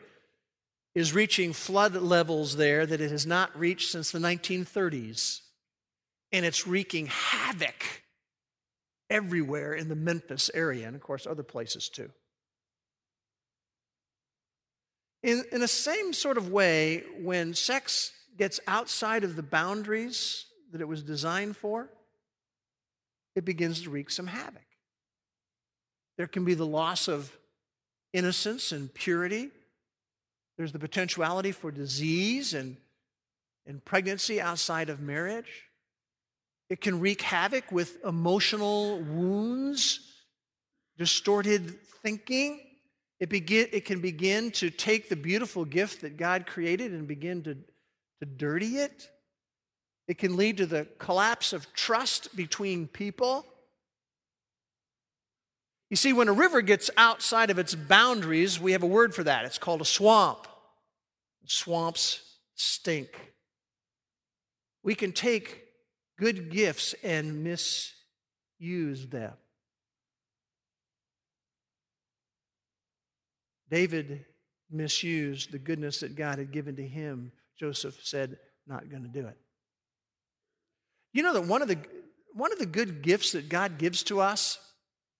is 0.94 1.12
reaching 1.12 1.52
flood 1.52 1.94
levels 1.94 2.56
there 2.56 2.86
that 2.86 3.02
it 3.02 3.10
has 3.10 3.26
not 3.26 3.56
reached 3.58 3.90
since 3.90 4.10
the 4.10 4.18
1930s. 4.18 5.40
And 6.32 6.44
it's 6.46 6.66
wreaking 6.66 7.06
havoc 7.06 7.84
everywhere 9.10 9.74
in 9.74 9.88
the 9.88 9.96
Memphis 9.96 10.50
area, 10.54 10.86
and 10.86 10.96
of 10.96 11.02
course, 11.02 11.26
other 11.26 11.42
places 11.42 11.88
too. 11.88 12.10
In, 15.22 15.44
in 15.50 15.60
the 15.60 15.68
same 15.68 16.12
sort 16.12 16.38
of 16.38 16.50
way, 16.50 17.04
when 17.20 17.54
sex 17.54 18.12
gets 18.36 18.60
outside 18.66 19.24
of 19.24 19.36
the 19.36 19.42
boundaries 19.42 20.46
that 20.72 20.80
it 20.80 20.88
was 20.88 21.02
designed 21.02 21.56
for, 21.56 21.88
it 23.34 23.44
begins 23.44 23.82
to 23.82 23.90
wreak 23.90 24.10
some 24.10 24.26
havoc. 24.26 24.62
There 26.16 26.26
can 26.26 26.44
be 26.44 26.54
the 26.54 26.66
loss 26.66 27.08
of 27.08 27.32
innocence 28.12 28.72
and 28.72 28.92
purity. 28.92 29.50
There's 30.56 30.72
the 30.72 30.78
potentiality 30.78 31.52
for 31.52 31.70
disease 31.70 32.54
and, 32.54 32.76
and 33.66 33.84
pregnancy 33.84 34.40
outside 34.40 34.88
of 34.88 35.00
marriage. 35.00 35.64
It 36.68 36.80
can 36.80 37.00
wreak 37.00 37.22
havoc 37.22 37.70
with 37.72 38.04
emotional 38.04 38.98
wounds, 39.00 40.00
distorted 40.96 41.80
thinking. 42.02 42.60
It, 43.20 43.28
begin, 43.28 43.66
it 43.72 43.84
can 43.84 44.00
begin 44.00 44.50
to 44.52 44.70
take 44.70 45.08
the 45.08 45.16
beautiful 45.16 45.64
gift 45.64 46.02
that 46.02 46.16
God 46.16 46.46
created 46.46 46.92
and 46.92 47.08
begin 47.08 47.42
to, 47.42 47.54
to 47.54 48.26
dirty 48.26 48.78
it. 48.78 49.08
It 50.06 50.18
can 50.18 50.36
lead 50.36 50.58
to 50.58 50.66
the 50.66 50.86
collapse 50.98 51.52
of 51.52 51.72
trust 51.74 52.34
between 52.36 52.86
people. 52.86 53.44
You 55.90 55.96
see, 55.96 56.12
when 56.12 56.28
a 56.28 56.32
river 56.32 56.62
gets 56.62 56.90
outside 56.96 57.50
of 57.50 57.58
its 57.58 57.74
boundaries, 57.74 58.60
we 58.60 58.72
have 58.72 58.82
a 58.82 58.86
word 58.86 59.14
for 59.14 59.24
that. 59.24 59.44
It's 59.44 59.58
called 59.58 59.80
a 59.80 59.86
swamp. 59.86 60.46
Swamps 61.46 62.20
stink. 62.54 63.32
We 64.82 64.94
can 64.94 65.12
take 65.12 65.64
good 66.18 66.50
gifts 66.50 66.94
and 67.02 67.42
misuse 67.42 69.06
them. 69.06 69.32
David 73.70 74.24
misused 74.70 75.52
the 75.52 75.58
goodness 75.58 76.00
that 76.00 76.16
God 76.16 76.38
had 76.38 76.52
given 76.52 76.76
to 76.76 76.86
him. 76.86 77.32
Joseph 77.58 77.98
said, 78.02 78.38
Not 78.66 78.90
going 78.90 79.02
to 79.02 79.08
do 79.08 79.26
it. 79.26 79.36
You 81.12 81.22
know 81.22 81.34
that 81.34 81.46
one 81.46 81.62
of 81.62 81.68
the 81.68 81.78
one 82.34 82.52
of 82.52 82.58
the 82.58 82.66
good 82.66 83.02
gifts 83.02 83.32
that 83.32 83.48
God 83.48 83.78
gives 83.78 84.02
to 84.04 84.20
us 84.20 84.58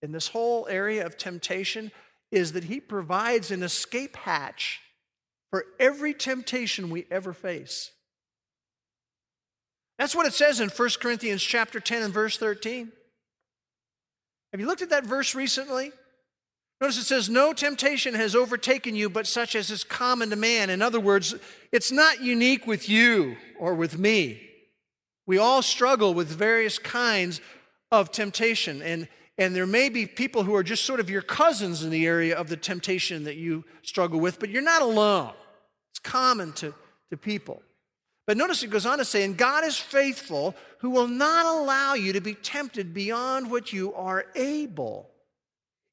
in 0.01 0.11
this 0.11 0.27
whole 0.27 0.67
area 0.69 1.05
of 1.05 1.17
temptation 1.17 1.91
is 2.31 2.53
that 2.53 2.63
He 2.63 2.79
provides 2.79 3.51
an 3.51 3.63
escape 3.63 4.15
hatch 4.15 4.79
for 5.49 5.65
every 5.79 6.13
temptation 6.13 6.89
we 6.89 7.05
ever 7.09 7.33
face. 7.33 7.91
That's 9.97 10.15
what 10.15 10.27
it 10.27 10.33
says 10.33 10.59
in 10.61 10.69
1 10.69 10.89
Corinthians 11.01 11.43
chapter 11.43 11.79
10 11.79 12.03
and 12.03 12.13
verse 12.13 12.37
13. 12.37 12.91
Have 14.53 14.61
you 14.61 14.67
looked 14.67 14.81
at 14.81 14.91
that 14.91 15.05
verse 15.05 15.35
recently? 15.35 15.91
Notice 16.81 16.97
it 16.97 17.03
says, 17.03 17.29
No 17.29 17.53
temptation 17.53 18.13
has 18.13 18.35
overtaken 18.35 18.95
you 18.95 19.09
but 19.09 19.27
such 19.27 19.55
as 19.55 19.69
is 19.69 19.83
common 19.83 20.29
to 20.29 20.35
man. 20.35 20.69
In 20.69 20.81
other 20.81 20.99
words, 20.99 21.35
it's 21.71 21.91
not 21.91 22.21
unique 22.21 22.65
with 22.65 22.87
you 22.87 23.35
or 23.57 23.73
with 23.73 23.97
me. 23.97 24.41
We 25.25 25.37
all 25.37 25.61
struggle 25.61 26.13
with 26.13 26.27
various 26.27 26.79
kinds 26.79 27.41
of 27.91 28.11
temptation. 28.11 28.81
And, 28.81 29.07
and 29.37 29.55
there 29.55 29.67
may 29.67 29.89
be 29.89 30.05
people 30.05 30.43
who 30.43 30.55
are 30.55 30.63
just 30.63 30.85
sort 30.85 30.99
of 30.99 31.09
your 31.09 31.21
cousins 31.21 31.83
in 31.83 31.89
the 31.89 32.07
area 32.07 32.35
of 32.35 32.49
the 32.49 32.57
temptation 32.57 33.25
that 33.25 33.35
you 33.35 33.65
struggle 33.83 34.19
with, 34.19 34.39
but 34.39 34.49
you're 34.49 34.61
not 34.61 34.81
alone. 34.81 35.33
It's 35.91 35.99
common 35.99 36.53
to, 36.53 36.73
to 37.09 37.17
people. 37.17 37.61
But 38.25 38.37
notice 38.37 38.63
it 38.63 38.69
goes 38.69 38.85
on 38.85 38.99
to 38.99 39.05
say, 39.05 39.23
and 39.23 39.35
God 39.35 39.65
is 39.65 39.77
faithful, 39.77 40.55
who 40.79 40.91
will 40.91 41.07
not 41.07 41.45
allow 41.45 41.95
you 41.95 42.13
to 42.13 42.21
be 42.21 42.35
tempted 42.35 42.93
beyond 42.93 43.51
what 43.51 43.73
you 43.73 43.93
are 43.95 44.25
able. 44.35 45.09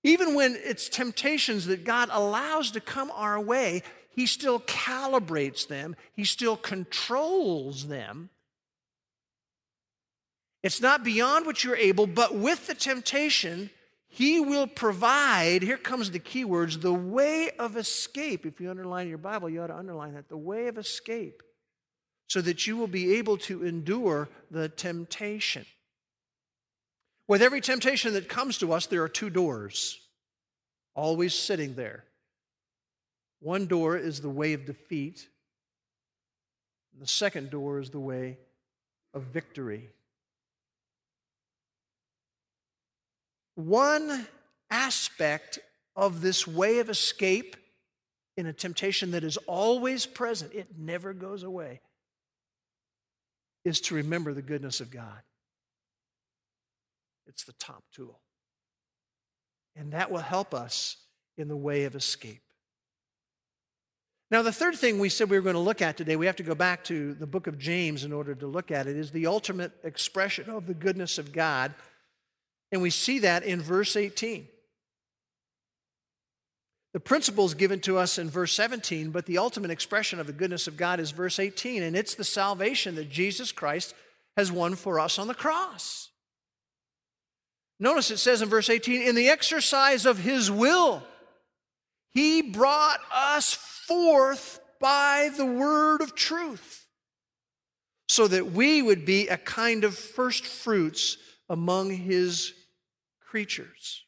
Even 0.07 0.37
when 0.37 0.57
it's 0.63 0.89
temptations 0.89 1.67
that 1.67 1.83
God 1.83 2.11
allows 2.13 2.71
to 2.71 2.81
come 2.81 3.11
our 3.11 3.41
way, 3.41 3.83
He 4.09 4.27
still 4.27 4.61
calibrates 4.61 5.67
them, 5.67 5.97
He 6.13 6.25
still 6.25 6.57
controls 6.57 7.89
them. 7.89 8.31
It's 10.63 10.81
not 10.81 11.03
beyond 11.03 11.45
what 11.45 11.65
you're 11.65 11.75
able, 11.75 12.07
but 12.07 12.37
with 12.37 12.69
the 12.69 12.75
temptation, 12.75 13.71
He 14.07 14.39
will 14.39 14.69
provide, 14.69 15.63
here 15.63 15.77
comes 15.77 16.13
the 16.13 16.21
key 16.21 16.45
words, 16.45 16.79
the 16.79 16.93
way 16.93 17.51
of 17.59 17.77
escape. 17.77 18.47
If 18.47 18.61
you 18.61 18.71
underline 18.71 19.09
your 19.09 19.19
Bible, 19.19 19.51
you 19.51 19.61
ought 19.61 19.67
to 19.67 19.77
underline 19.77 20.15
that 20.15 20.29
the 20.29 20.37
way 20.37 20.69
of 20.69 20.79
escape 20.79 21.43
so 22.29 22.41
that 22.43 22.65
you 22.65 22.77
will 22.77 22.87
be 22.87 23.17
able 23.17 23.39
to 23.39 23.67
endure 23.67 24.29
the 24.53 24.69
temptation. 24.69 25.67
With 27.29 27.43
every 27.43 27.61
temptation 27.61 28.13
that 28.15 28.29
comes 28.29 28.59
to 28.59 28.73
us, 28.73 28.87
there 28.87 29.03
are 29.03 29.09
two 29.09 29.31
doors, 29.31 29.99
always 30.95 31.35
sitting 31.35 31.75
there. 31.75 32.05
One 33.41 33.67
door 33.67 33.97
is 33.97 34.21
the 34.21 34.31
way 34.31 34.53
of 34.53 34.65
defeat, 34.65 35.27
and 36.93 37.03
the 37.03 37.09
second 37.09 37.51
door 37.51 37.81
is 37.81 37.91
the 37.91 38.01
way 38.01 38.39
of 39.13 39.25
victory. 39.25 39.91
One 43.57 44.27
aspect 44.71 45.59
of 45.97 46.21
this 46.21 46.47
way 46.47 46.79
of 46.79 46.91
escape 46.91 47.57
in 48.37 48.47
a 48.47 48.53
temptation 48.53 49.13
that 49.13 49.25
is 49.25 49.37
always 49.47 50.07
present, 50.07 50.53
it 50.53 50.79
never 50.79 51.13
goes 51.13 51.43
away, 51.43 51.81
is 53.65 53.81
to 53.81 53.95
remember 53.95 54.35
the 54.35 54.43
goodness 54.43 54.81
of 54.81 54.91
God. 54.91 55.23
It's 57.27 57.45
the 57.45 57.53
top 57.55 57.85
tool. 57.93 58.21
And 59.75 59.93
that 59.93 60.11
will 60.11 60.19
help 60.19 60.55
us 60.55 60.97
in 61.37 61.49
the 61.49 61.57
way 61.57 61.85
of 61.85 61.95
escape. 61.95 62.43
Now, 64.31 64.43
the 64.43 64.53
third 64.53 64.75
thing 64.75 64.99
we 64.99 65.09
said 65.09 65.31
we 65.31 65.37
were 65.37 65.43
going 65.43 65.55
to 65.55 65.61
look 65.61 65.83
at 65.83 65.97
today, 65.97 66.17
we 66.17 66.27
have 66.27 66.37
to 66.37 66.43
go 66.43 66.55
back 66.55 66.83
to 66.85 67.15
the 67.15 67.29
book 67.29 67.47
of 67.47 67.59
James 67.59 68.03
in 68.03 68.13
order 68.13 68.35
to 68.35 68.47
look 68.47 68.73
at 68.73 68.89
it, 68.89 68.97
is 68.97 69.13
the 69.13 69.27
ultimate 69.27 69.73
expression 69.85 70.51
of 70.51 70.67
the 70.67 70.75
goodness 70.75 71.19
of 71.19 71.33
God. 71.33 71.75
And 72.73 72.83
we 72.83 72.91
see 72.91 73.21
that 73.21 73.45
in 73.45 73.61
verse 73.61 73.95
18. 73.95 74.49
The 76.93 77.01
principle 77.01 77.45
is 77.45 77.55
given 77.55 77.81
to 77.81 77.99
us 77.99 78.19
in 78.19 78.31
verse 78.31 78.53
17, 78.55 79.11
but 79.11 79.27
the 79.27 79.39
ultimate 79.39 79.71
expression 79.71 80.19
of 80.19 80.27
the 80.27 80.33
goodness 80.33 80.67
of 80.67 80.77
God 80.77 80.99
is 80.99 81.11
verse 81.11 81.39
18, 81.39 81.83
and 81.83 81.95
it's 81.95 82.15
the 82.15 82.25
salvation 82.25 82.95
that 82.97 83.11
Jesus 83.11 83.53
Christ 83.53 83.95
has 84.37 84.51
won 84.51 84.75
for 84.75 84.99
us 84.99 85.19
on 85.19 85.29
the 85.29 85.35
cross. 85.35 86.09
Notice 87.79 88.11
it 88.11 88.19
says 88.19 88.41
in 88.41 88.49
verse 88.49 88.71
18, 88.71 89.03
in 89.03 89.15
the 89.15 89.29
exercise 89.29 90.07
of 90.07 90.19
his 90.19 90.51
will, 90.51 91.03
he 92.15 92.41
brought 92.41 93.01
us 93.13 93.53
forth 93.53 94.61
by 94.81 95.31
the 95.37 95.45
word 95.45 96.01
of 96.01 96.15
truth, 96.15 96.87
so 98.09 98.27
that 98.29 98.53
we 98.53 98.81
would 98.81 99.05
be 99.05 99.29
a 99.29 99.37
kind 99.37 99.85
of 99.85 99.97
first 99.97 100.47
fruits 100.47 101.19
among 101.51 101.91
his 101.91 102.55
creatures. 103.21 104.06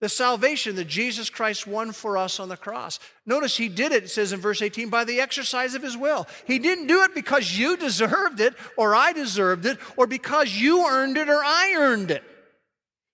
The 0.00 0.08
salvation 0.08 0.76
that 0.76 0.86
Jesus 0.86 1.28
Christ 1.28 1.66
won 1.66 1.92
for 1.92 2.16
us 2.16 2.40
on 2.40 2.48
the 2.48 2.56
cross. 2.56 2.98
Notice 3.26 3.56
he 3.56 3.68
did 3.68 3.92
it, 3.92 4.04
it 4.04 4.08
says 4.10 4.32
in 4.32 4.40
verse 4.40 4.62
18, 4.62 4.88
by 4.88 5.04
the 5.04 5.20
exercise 5.20 5.74
of 5.74 5.82
his 5.82 5.96
will. 5.96 6.26
He 6.46 6.58
didn't 6.58 6.86
do 6.86 7.02
it 7.02 7.14
because 7.14 7.58
you 7.58 7.76
deserved 7.76 8.40
it 8.40 8.54
or 8.78 8.94
I 8.94 9.12
deserved 9.12 9.66
it 9.66 9.78
or 9.96 10.06
because 10.06 10.54
you 10.54 10.86
earned 10.86 11.18
it 11.18 11.28
or 11.28 11.42
I 11.44 11.74
earned 11.76 12.10
it. 12.10 12.24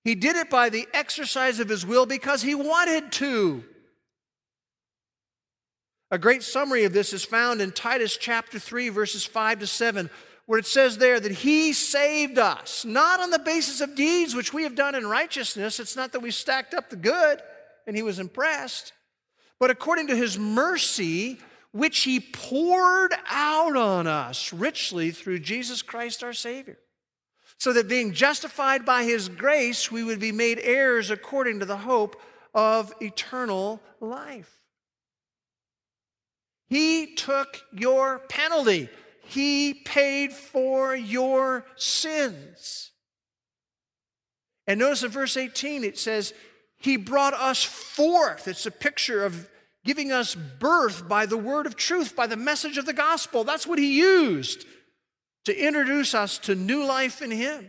He 0.05 0.15
did 0.15 0.37
it 0.37 0.49
by 0.49 0.69
the 0.69 0.87
exercise 0.95 1.59
of 1.59 1.69
his 1.69 1.85
will 1.85 2.07
because 2.07 2.41
he 2.41 2.55
wanted 2.55 3.11
to. 3.13 3.65
A 6.13 6.19
great 6.19 6.45
summary 6.45 6.85
of 6.85 6.93
this 6.93 7.13
is 7.13 7.25
found 7.25 7.61
in 7.61 7.73
Titus 7.73 8.17
chapter 8.17 8.61
3, 8.61 8.91
verses 8.91 9.25
5 9.25 9.59
to 9.59 9.67
7, 9.67 10.09
where 10.47 10.59
it 10.59 10.67
says 10.67 10.99
there 10.99 11.19
that 11.19 11.33
he 11.33 11.73
saved 11.73 12.39
us, 12.39 12.85
not 12.85 13.21
on 13.21 13.31
the 13.31 13.39
basis 13.39 13.81
of 13.81 13.95
deeds 13.95 14.35
which 14.35 14.53
we 14.53 14.63
have 14.63 14.77
done 14.77 14.95
in 14.95 15.07
righteousness. 15.07 15.81
It's 15.81 15.97
not 15.97 16.13
that 16.13 16.21
we 16.21 16.31
stacked 16.31 16.73
up 16.73 16.89
the 16.89 16.97
good 16.97 17.43
and 17.87 17.97
he 17.97 18.03
was 18.03 18.19
impressed, 18.19 18.93
but 19.59 19.71
according 19.71 20.07
to 20.09 20.17
his 20.17 20.39
mercy, 20.39 21.39
which 21.73 22.05
he 22.05 22.21
poured 22.21 23.13
out 23.29 23.77
on 23.77 24.07
us 24.07 24.53
richly 24.53 25.11
through 25.11 25.41
Jesus 25.41 25.83
Christ 25.83 26.25
our 26.25 26.33
Savior. 26.33 26.79
So 27.59 27.73
that 27.73 27.89
being 27.89 28.13
justified 28.13 28.85
by 28.85 29.05
his 29.05 29.29
grace, 29.29 29.91
we 29.91 30.05
would 30.05 30.21
be 30.21 30.33
made 30.33 30.59
heirs 30.63 31.11
according 31.11 31.61
to 31.61 31.67
the 31.67 31.77
hope 31.77 32.21
of 32.55 32.93
eternal 33.01 33.81
life. 34.01 34.53
He 36.69 37.15
took 37.15 37.63
your 37.73 38.21
penalty. 38.29 38.89
He 39.27 39.75
paid 39.75 40.33
for 40.33 40.95
your 40.95 41.67
sins. 41.77 42.91
And 44.67 44.81
notice 44.81 45.03
in 45.03 45.11
verse 45.11 45.37
18 45.37 45.85
it 45.85 45.99
says, 45.99 46.33
He 46.79 46.97
brought 46.97 47.35
us 47.35 47.63
forth. 47.63 48.49
It's 48.49 48.67
a 48.67 48.71
picture 48.71 49.25
of 49.25 49.49
giving 49.85 50.13
us 50.13 50.35
birth 50.35 51.09
by 51.09 51.27
the 51.27 51.37
word 51.37 51.67
of 51.67 51.77
truth, 51.77 52.17
by 52.17 52.27
the 52.27 52.37
message 52.37 52.79
of 52.79 52.87
the 52.87 52.93
gospel. 52.93 53.45
That's 53.45 53.67
what 53.67 53.79
He 53.79 53.99
used 53.99 54.65
to 55.45 55.57
introduce 55.57 56.15
us 56.15 56.39
to 56.39 56.55
new 56.55 56.85
life 56.85 57.23
in 57.23 57.31
Him. 57.31 57.69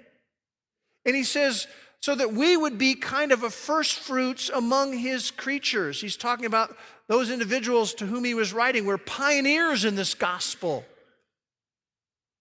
And 1.05 1.15
He 1.15 1.23
says, 1.23 1.67
so 2.01 2.13
that 2.15 2.33
we 2.33 2.55
would 2.55 2.77
be 2.77 2.95
kind 2.95 3.31
of 3.31 3.43
a 3.43 3.49
first 3.49 3.99
fruits 3.99 4.49
among 4.53 4.93
His 4.93 5.31
creatures. 5.31 5.99
He's 5.99 6.17
talking 6.17 6.45
about 6.45 6.75
those 7.07 7.31
individuals 7.31 7.93
to 7.95 8.05
whom 8.05 8.23
He 8.23 8.33
was 8.33 8.53
writing 8.53 8.85
were 8.85 8.97
pioneers 8.97 9.85
in 9.85 9.95
this 9.95 10.13
gospel. 10.13 10.85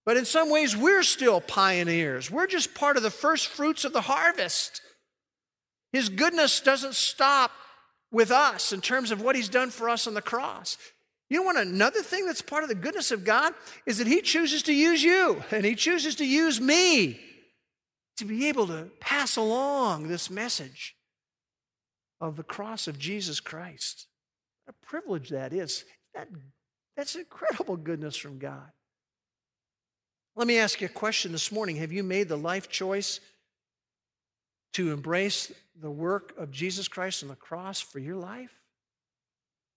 But 0.07 0.15
in 0.15 0.23
some 0.23 0.49
ways, 0.49 0.75
we're 0.75 1.03
still 1.03 1.41
pioneers. 1.41 2.31
We're 2.31 2.47
just 2.47 2.73
part 2.73 2.95
of 2.95 3.03
the 3.03 3.11
first 3.11 3.47
fruits 3.47 3.83
of 3.83 3.91
the 3.91 3.99
harvest. 3.99 4.81
His 5.91 6.07
goodness 6.07 6.61
doesn't 6.61 6.95
stop 6.95 7.51
with 8.09 8.31
us 8.31 8.71
in 8.71 8.79
terms 8.79 9.11
of 9.11 9.21
what 9.21 9.35
He's 9.35 9.49
done 9.49 9.69
for 9.69 9.89
us 9.89 10.07
on 10.07 10.13
the 10.13 10.21
cross. 10.21 10.77
You 11.29 11.39
know 11.39 11.43
what? 11.43 11.57
Another 11.57 12.01
thing 12.01 12.25
that's 12.25 12.41
part 12.41 12.63
of 12.63 12.69
the 12.69 12.75
goodness 12.75 13.11
of 13.11 13.25
God 13.25 13.53
is 13.85 13.97
that 13.97 14.07
He 14.07 14.21
chooses 14.21 14.63
to 14.63 14.73
use 14.73 15.03
you 15.03 15.43
and 15.51 15.65
He 15.65 15.75
chooses 15.75 16.15
to 16.15 16.25
use 16.25 16.61
me 16.61 17.19
to 18.15 18.23
be 18.23 18.47
able 18.47 18.67
to 18.67 18.89
pass 19.01 19.35
along 19.35 20.07
this 20.07 20.29
message 20.29 20.95
of 22.21 22.37
the 22.37 22.43
cross 22.43 22.87
of 22.87 22.97
Jesus 22.97 23.41
Christ. 23.41 24.07
What 24.63 24.77
a 24.81 24.85
privilege 24.85 25.27
that 25.31 25.51
is. 25.51 25.83
That, 26.15 26.29
that's 26.95 27.15
incredible 27.15 27.75
goodness 27.75 28.15
from 28.15 28.39
God. 28.39 28.71
Let 30.37 30.45
me 30.45 30.59
ask 30.59 30.81
you 30.81 30.85
a 30.85 30.89
question 30.89 31.31
this 31.31 31.51
morning. 31.51 31.77
Have 31.77 31.91
you 31.91 32.03
made 32.03 32.29
the 32.29 32.37
life 32.37 32.69
choice 32.69 33.19
to 34.73 34.91
embrace 34.91 35.51
the 35.81 35.89
work 35.89 36.37
of 36.37 36.51
Jesus 36.51 36.87
Christ 36.87 37.23
on 37.23 37.29
the 37.29 37.35
cross 37.35 37.81
for 37.81 37.97
your 37.97 38.17
life? 38.17 38.51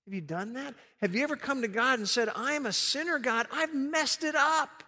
Have 0.05 0.13
you 0.13 0.21
done 0.21 0.53
that? 0.53 0.75
Have 1.01 1.15
you 1.15 1.23
ever 1.23 1.35
come 1.35 1.63
to 1.63 1.69
God 1.69 1.99
and 1.99 2.07
said, 2.07 2.29
I 2.37 2.53
am 2.53 2.67
a 2.67 2.75
sinner, 2.75 3.19
God. 3.19 3.47
I've 3.51 3.75
messed 3.75 4.23
it 4.23 4.35
up. 4.35 4.85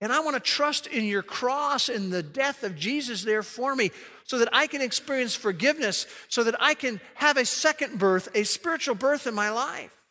And 0.00 0.12
I 0.12 0.20
want 0.20 0.34
to 0.34 0.40
trust 0.40 0.86
in 0.86 1.06
your 1.06 1.22
cross 1.24 1.88
and 1.88 2.12
the 2.12 2.22
death 2.22 2.62
of 2.62 2.76
Jesus 2.76 3.24
there 3.24 3.42
for 3.42 3.74
me 3.74 3.90
so 4.22 4.38
that 4.38 4.48
I 4.52 4.68
can 4.68 4.80
experience 4.80 5.34
forgiveness, 5.34 6.06
so 6.28 6.44
that 6.44 6.54
I 6.60 6.74
can 6.74 7.00
have 7.14 7.36
a 7.36 7.44
second 7.44 7.98
birth, 7.98 8.28
a 8.32 8.44
spiritual 8.44 8.94
birth 8.94 9.26
in 9.26 9.34
my 9.34 9.50
life. 9.50 10.03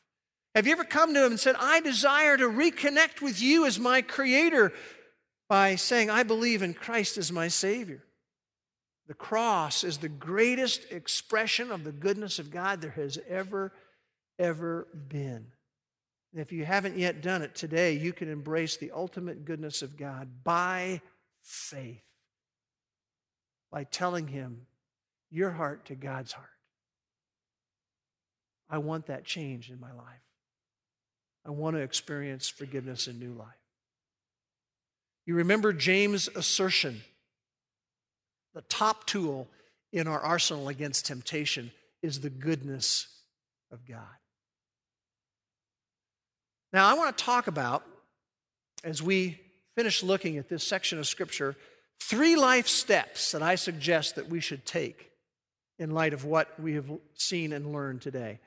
Have 0.56 0.68
you 0.68 0.74
ever 0.74 0.84
come 0.84 1.14
to 1.14 1.26
him 1.26 1.32
and 1.32 1.40
said, 1.40 1.56
I 1.60 1.80
desire 1.80 2.38
to 2.38 2.46
reconnect 2.46 3.22
with 3.22 3.42
you 3.42 3.66
as 3.66 3.80
my 3.80 4.02
creator 4.02 4.72
by 5.50 5.76
saying, 5.76 6.10
I 6.10 6.24
believe 6.24 6.62
in 6.62 6.74
Christ 6.74 7.18
as 7.18 7.32
my 7.32 7.48
Savior? 7.48 8.04
The 9.08 9.16
cross 9.16 9.84
is 9.84 9.98
the 9.98 10.10
greatest 10.10 10.92
expression 10.92 11.72
of 11.72 11.84
the 11.84 11.92
goodness 11.92 12.40
of 12.40 12.52
God 12.52 12.82
there 12.82 12.92
has 12.92 13.18
ever, 13.28 13.74
ever 14.38 14.88
been. 15.10 15.48
And 16.32 16.42
if 16.42 16.52
you 16.52 16.66
haven't 16.66 16.98
yet 16.98 17.22
done 17.22 17.42
it 17.42 17.56
today, 17.56 17.94
you 17.94 18.14
can 18.14 18.30
embrace 18.30 18.78
the 18.78 18.92
ultimate 18.92 19.46
goodness 19.46 19.82
of 19.82 19.98
God 19.98 20.44
by 20.44 21.02
faith, 21.42 22.02
by 23.72 23.84
telling 23.84 24.28
Him 24.28 24.68
your 25.30 25.52
heart 25.52 25.86
to 25.86 25.96
God's 25.96 26.32
heart. 26.32 26.48
I 28.70 28.78
want 28.78 29.08
that 29.08 29.26
change 29.26 29.70
in 29.70 29.80
my 29.80 29.92
life. 29.92 30.22
I 31.46 31.52
want 31.52 31.76
to 31.76 31.82
experience 31.82 32.48
forgiveness 32.48 33.08
and 33.08 33.20
new 33.20 33.34
life. 33.34 33.48
You 35.26 35.36
remember 35.36 35.74
James' 35.74 36.30
assertion 36.36 37.02
the 38.54 38.62
top 38.62 39.06
tool 39.08 39.48
in 39.92 40.08
our 40.08 40.20
arsenal 40.20 40.68
against 40.68 41.06
temptation 41.06 41.72
is 42.02 42.20
the 42.20 42.30
goodness 42.30 43.08
of 43.72 43.88
God. 43.88 44.02
Now, 46.72 46.88
I 46.88 46.94
want 46.94 47.16
to 47.18 47.24
talk 47.24 47.48
about, 47.48 47.84
as 48.84 49.02
we 49.02 49.40
finish 49.76 50.04
looking 50.04 50.38
at 50.38 50.50
this 50.50 50.64
section 50.64 51.00
of 51.00 51.08
Scripture, 51.08 51.56
three 52.00 52.36
life 52.36 52.68
steps 52.68 53.32
that 53.32 53.42
I 53.42 53.56
suggest 53.56 54.16
that 54.16 54.30
we 54.30 54.40
should 54.40 54.66
take 54.66 55.12
in 55.80 55.92
light 55.92 56.14
of 56.14 56.26
what 56.26 56.60
we 56.60 56.74
have 56.74 56.92
seen 57.16 57.54
and 57.54 57.74
learned 57.74 58.02
today. 58.02 58.40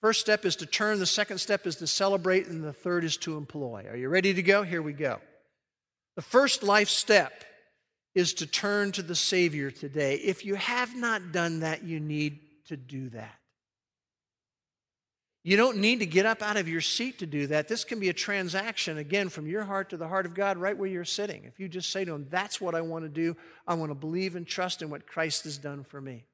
First 0.00 0.20
step 0.20 0.44
is 0.44 0.56
to 0.56 0.66
turn, 0.66 0.98
the 0.98 1.06
second 1.06 1.38
step 1.38 1.66
is 1.66 1.76
to 1.76 1.86
celebrate, 1.86 2.46
and 2.46 2.64
the 2.64 2.72
third 2.72 3.04
is 3.04 3.18
to 3.18 3.36
employ. 3.36 3.86
Are 3.88 3.96
you 3.96 4.08
ready 4.08 4.32
to 4.32 4.42
go? 4.42 4.62
Here 4.62 4.80
we 4.80 4.94
go. 4.94 5.20
The 6.16 6.22
first 6.22 6.62
life 6.62 6.88
step 6.88 7.44
is 8.14 8.34
to 8.34 8.46
turn 8.46 8.92
to 8.92 9.02
the 9.02 9.14
Savior 9.14 9.70
today. 9.70 10.16
If 10.16 10.44
you 10.44 10.54
have 10.54 10.96
not 10.96 11.32
done 11.32 11.60
that, 11.60 11.84
you 11.84 12.00
need 12.00 12.40
to 12.68 12.76
do 12.76 13.10
that. 13.10 13.36
You 15.42 15.56
don't 15.56 15.78
need 15.78 16.00
to 16.00 16.06
get 16.06 16.26
up 16.26 16.42
out 16.42 16.56
of 16.56 16.68
your 16.68 16.82
seat 16.82 17.20
to 17.20 17.26
do 17.26 17.46
that. 17.46 17.68
This 17.68 17.84
can 17.84 17.98
be 17.98 18.10
a 18.10 18.14
transaction, 18.14 18.98
again, 18.98 19.30
from 19.30 19.46
your 19.46 19.64
heart 19.64 19.90
to 19.90 19.96
the 19.96 20.08
heart 20.08 20.26
of 20.26 20.34
God, 20.34 20.58
right 20.58 20.76
where 20.76 20.88
you're 20.88 21.04
sitting. 21.04 21.44
If 21.44 21.58
you 21.58 21.68
just 21.68 21.90
say 21.90 22.04
to 22.04 22.14
Him, 22.14 22.26
That's 22.30 22.60
what 22.60 22.74
I 22.74 22.82
want 22.82 23.04
to 23.04 23.08
do, 23.08 23.36
I 23.66 23.74
want 23.74 23.90
to 23.90 23.94
believe 23.94 24.36
and 24.36 24.46
trust 24.46 24.82
in 24.82 24.90
what 24.90 25.06
Christ 25.06 25.44
has 25.44 25.56
done 25.56 25.84
for 25.84 26.00
me. 26.00 26.24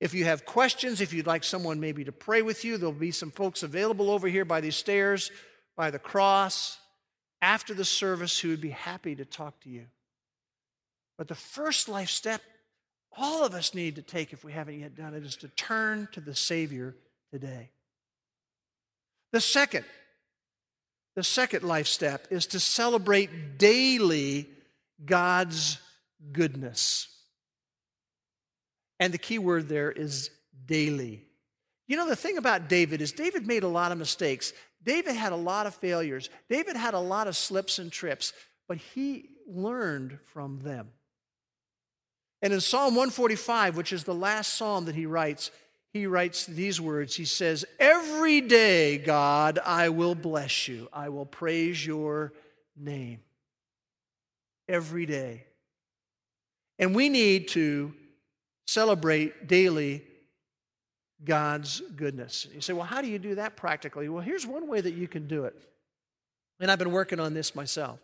If 0.00 0.14
you 0.14 0.24
have 0.24 0.44
questions, 0.44 1.00
if 1.00 1.12
you'd 1.12 1.26
like 1.26 1.42
someone 1.42 1.80
maybe 1.80 2.04
to 2.04 2.12
pray 2.12 2.42
with 2.42 2.64
you, 2.64 2.76
there'll 2.76 2.92
be 2.92 3.10
some 3.10 3.30
folks 3.30 3.62
available 3.62 4.10
over 4.10 4.28
here 4.28 4.44
by 4.44 4.60
these 4.60 4.76
stairs, 4.76 5.30
by 5.76 5.90
the 5.90 5.98
cross, 5.98 6.78
after 7.42 7.74
the 7.74 7.84
service 7.84 8.38
who 8.38 8.48
would 8.50 8.60
be 8.60 8.70
happy 8.70 9.16
to 9.16 9.24
talk 9.24 9.60
to 9.60 9.68
you. 9.68 9.86
But 11.16 11.28
the 11.28 11.34
first 11.34 11.88
life 11.88 12.10
step 12.10 12.42
all 13.16 13.44
of 13.44 13.54
us 13.54 13.74
need 13.74 13.96
to 13.96 14.02
take 14.02 14.32
if 14.32 14.44
we 14.44 14.52
haven't 14.52 14.78
yet 14.78 14.94
done 14.94 15.14
it 15.14 15.24
is 15.24 15.36
to 15.36 15.48
turn 15.48 16.08
to 16.12 16.20
the 16.20 16.34
Savior 16.34 16.94
today. 17.32 17.70
The 19.32 19.40
second, 19.40 19.84
the 21.16 21.24
second 21.24 21.64
life 21.64 21.88
step 21.88 22.28
is 22.30 22.46
to 22.46 22.60
celebrate 22.60 23.58
daily 23.58 24.48
God's 25.04 25.78
goodness. 26.32 27.08
And 29.00 29.12
the 29.12 29.18
key 29.18 29.38
word 29.38 29.68
there 29.68 29.90
is 29.90 30.30
daily. 30.66 31.24
You 31.86 31.96
know, 31.96 32.08
the 32.08 32.16
thing 32.16 32.38
about 32.38 32.68
David 32.68 33.00
is 33.00 33.12
David 33.12 33.46
made 33.46 33.62
a 33.62 33.68
lot 33.68 33.92
of 33.92 33.98
mistakes. 33.98 34.52
David 34.84 35.14
had 35.14 35.32
a 35.32 35.36
lot 35.36 35.66
of 35.66 35.74
failures. 35.74 36.30
David 36.48 36.76
had 36.76 36.94
a 36.94 37.00
lot 37.00 37.26
of 37.26 37.36
slips 37.36 37.78
and 37.78 37.90
trips, 37.90 38.32
but 38.68 38.76
he 38.76 39.30
learned 39.46 40.18
from 40.32 40.60
them. 40.60 40.90
And 42.42 42.52
in 42.52 42.60
Psalm 42.60 42.94
145, 42.94 43.76
which 43.76 43.92
is 43.92 44.04
the 44.04 44.14
last 44.14 44.54
psalm 44.54 44.84
that 44.84 44.94
he 44.94 45.06
writes, 45.06 45.50
he 45.92 46.06
writes 46.06 46.46
these 46.46 46.80
words. 46.80 47.16
He 47.16 47.24
says, 47.24 47.64
Every 47.80 48.40
day, 48.40 48.98
God, 48.98 49.58
I 49.64 49.88
will 49.88 50.14
bless 50.14 50.68
you. 50.68 50.88
I 50.92 51.08
will 51.08 51.26
praise 51.26 51.84
your 51.84 52.32
name. 52.76 53.20
Every 54.68 55.06
day. 55.06 55.46
And 56.78 56.94
we 56.94 57.08
need 57.08 57.48
to 57.48 57.92
celebrate 58.68 59.48
daily 59.48 60.02
God's 61.24 61.80
goodness. 61.96 62.46
You 62.54 62.60
say, 62.60 62.74
well, 62.74 62.84
how 62.84 63.00
do 63.00 63.08
you 63.08 63.18
do 63.18 63.36
that 63.36 63.56
practically? 63.56 64.10
Well, 64.10 64.22
here's 64.22 64.46
one 64.46 64.68
way 64.68 64.82
that 64.82 64.92
you 64.92 65.08
can 65.08 65.26
do 65.26 65.44
it. 65.44 65.56
And 66.60 66.70
I've 66.70 66.78
been 66.78 66.92
working 66.92 67.18
on 67.18 67.32
this 67.32 67.54
myself. 67.54 67.98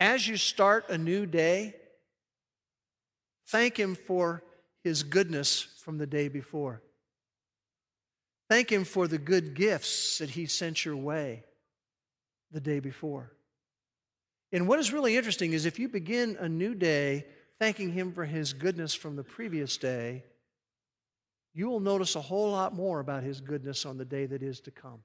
As 0.00 0.26
you 0.26 0.36
start 0.36 0.90
a 0.90 0.98
new 0.98 1.24
day, 1.24 1.76
thank 3.46 3.76
Him 3.76 3.94
for 3.94 4.42
His 4.82 5.04
goodness 5.04 5.62
from 5.84 5.98
the 5.98 6.06
day 6.06 6.26
before. 6.26 6.82
Thank 8.50 8.72
Him 8.72 8.84
for 8.84 9.06
the 9.06 9.18
good 9.18 9.54
gifts 9.54 10.18
that 10.18 10.30
He 10.30 10.46
sent 10.46 10.84
your 10.84 10.96
way 10.96 11.44
the 12.50 12.60
day 12.60 12.80
before. 12.80 13.30
And 14.50 14.66
what 14.66 14.80
is 14.80 14.92
really 14.92 15.16
interesting 15.16 15.52
is 15.52 15.64
if 15.64 15.78
you 15.78 15.88
begin 15.88 16.36
a 16.40 16.48
new 16.48 16.74
day 16.74 17.26
thanking 17.58 17.92
Him 17.92 18.12
for 18.12 18.24
His 18.24 18.52
goodness 18.52 18.94
from 18.94 19.16
the 19.16 19.24
previous 19.24 19.76
day, 19.76 20.24
you 21.54 21.68
will 21.68 21.80
notice 21.80 22.14
a 22.14 22.20
whole 22.20 22.50
lot 22.50 22.74
more 22.74 23.00
about 23.00 23.22
His 23.22 23.40
goodness 23.40 23.84
on 23.84 23.98
the 23.98 24.04
day 24.04 24.26
that 24.26 24.42
is 24.42 24.60
to 24.60 24.70
come. 24.70 25.00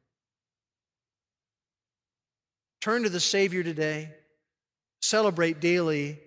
Turn 2.81 3.03
to 3.03 3.09
the 3.09 3.19
Savior 3.19 3.63
today, 3.63 4.11
celebrate 5.01 5.59
daily 5.59 6.19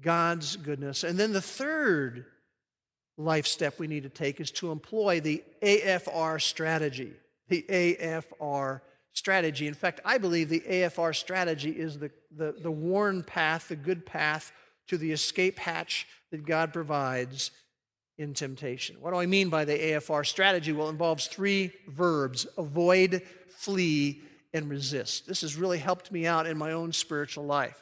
God's 0.00 0.56
goodness. 0.56 1.04
And 1.04 1.18
then 1.18 1.32
the 1.32 1.40
third 1.40 2.26
life 3.16 3.46
step 3.46 3.78
we 3.78 3.86
need 3.86 4.02
to 4.02 4.08
take 4.08 4.40
is 4.40 4.50
to 4.52 4.72
employ 4.72 5.20
the 5.20 5.42
AFR 5.62 6.40
strategy. 6.40 7.12
The 7.48 7.64
AFR 7.68 8.80
strategy. 9.12 9.66
In 9.66 9.74
fact, 9.74 10.00
I 10.04 10.18
believe 10.18 10.48
the 10.48 10.60
AFR 10.60 11.14
strategy 11.14 11.70
is 11.70 11.98
the, 11.98 12.10
the, 12.36 12.56
the 12.60 12.70
worn 12.70 13.22
path, 13.22 13.68
the 13.68 13.76
good 13.76 14.06
path 14.06 14.52
to 14.90 14.98
the 14.98 15.12
escape 15.12 15.58
hatch 15.58 16.06
that 16.32 16.44
God 16.44 16.72
provides 16.72 17.52
in 18.18 18.34
temptation. 18.34 18.96
What 19.00 19.12
do 19.12 19.18
I 19.18 19.26
mean 19.26 19.48
by 19.48 19.64
the 19.64 19.78
AFR 19.78 20.26
strategy? 20.26 20.72
Well, 20.72 20.88
it 20.88 20.90
involves 20.90 21.28
three 21.28 21.72
verbs 21.86 22.46
avoid, 22.58 23.22
flee, 23.48 24.20
and 24.52 24.68
resist. 24.68 25.28
This 25.28 25.42
has 25.42 25.56
really 25.56 25.78
helped 25.78 26.10
me 26.10 26.26
out 26.26 26.46
in 26.46 26.58
my 26.58 26.72
own 26.72 26.92
spiritual 26.92 27.44
life. 27.44 27.80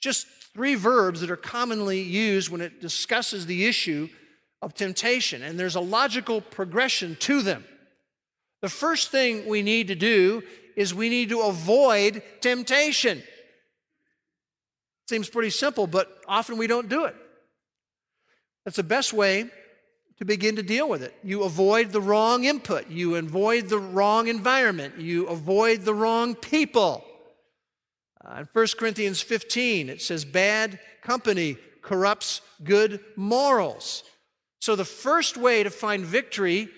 Just 0.00 0.26
three 0.52 0.74
verbs 0.74 1.22
that 1.22 1.30
are 1.30 1.36
commonly 1.36 2.02
used 2.02 2.50
when 2.50 2.60
it 2.60 2.78
discusses 2.78 3.46
the 3.46 3.64
issue 3.64 4.10
of 4.60 4.74
temptation, 4.74 5.42
and 5.42 5.58
there's 5.58 5.76
a 5.76 5.80
logical 5.80 6.42
progression 6.42 7.16
to 7.20 7.40
them. 7.40 7.64
The 8.60 8.68
first 8.68 9.10
thing 9.10 9.46
we 9.46 9.62
need 9.62 9.88
to 9.88 9.94
do 9.94 10.42
is 10.76 10.92
we 10.94 11.08
need 11.08 11.30
to 11.30 11.40
avoid 11.40 12.22
temptation. 12.42 13.22
Seems 15.08 15.28
pretty 15.28 15.50
simple, 15.50 15.86
but 15.86 16.22
often 16.26 16.56
we 16.56 16.66
don't 16.66 16.88
do 16.88 17.04
it. 17.04 17.14
That's 18.64 18.76
the 18.76 18.82
best 18.82 19.12
way 19.12 19.50
to 20.18 20.24
begin 20.24 20.56
to 20.56 20.62
deal 20.62 20.88
with 20.88 21.02
it. 21.02 21.14
You 21.22 21.42
avoid 21.42 21.90
the 21.90 22.00
wrong 22.00 22.44
input, 22.44 22.88
you 22.88 23.16
avoid 23.16 23.68
the 23.68 23.78
wrong 23.78 24.28
environment, 24.28 24.98
you 24.98 25.26
avoid 25.26 25.82
the 25.82 25.94
wrong 25.94 26.34
people. 26.34 27.04
Uh, 28.24 28.40
in 28.40 28.48
1 28.52 28.66
Corinthians 28.78 29.20
15, 29.20 29.90
it 29.90 30.00
says, 30.00 30.24
Bad 30.24 30.78
company 31.02 31.58
corrupts 31.82 32.40
good 32.62 33.00
morals. 33.16 34.02
So, 34.60 34.76
the 34.76 34.84
first 34.86 35.36
way 35.36 35.62
to 35.62 35.68
find 35.68 36.06
victory 36.06 36.68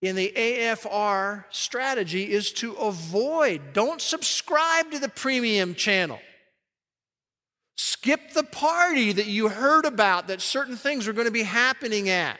in 0.00 0.16
the 0.16 0.32
AFR 0.34 1.44
strategy 1.50 2.32
is 2.32 2.52
to 2.52 2.72
avoid, 2.74 3.74
don't 3.74 4.00
subscribe 4.00 4.90
to 4.92 4.98
the 4.98 5.10
premium 5.10 5.74
channel. 5.74 6.18
Skip 7.76 8.32
the 8.32 8.44
party 8.44 9.12
that 9.12 9.26
you 9.26 9.48
heard 9.48 9.84
about 9.84 10.28
that 10.28 10.40
certain 10.40 10.76
things 10.76 11.08
are 11.08 11.12
going 11.12 11.26
to 11.26 11.32
be 11.32 11.42
happening 11.42 12.08
at. 12.08 12.38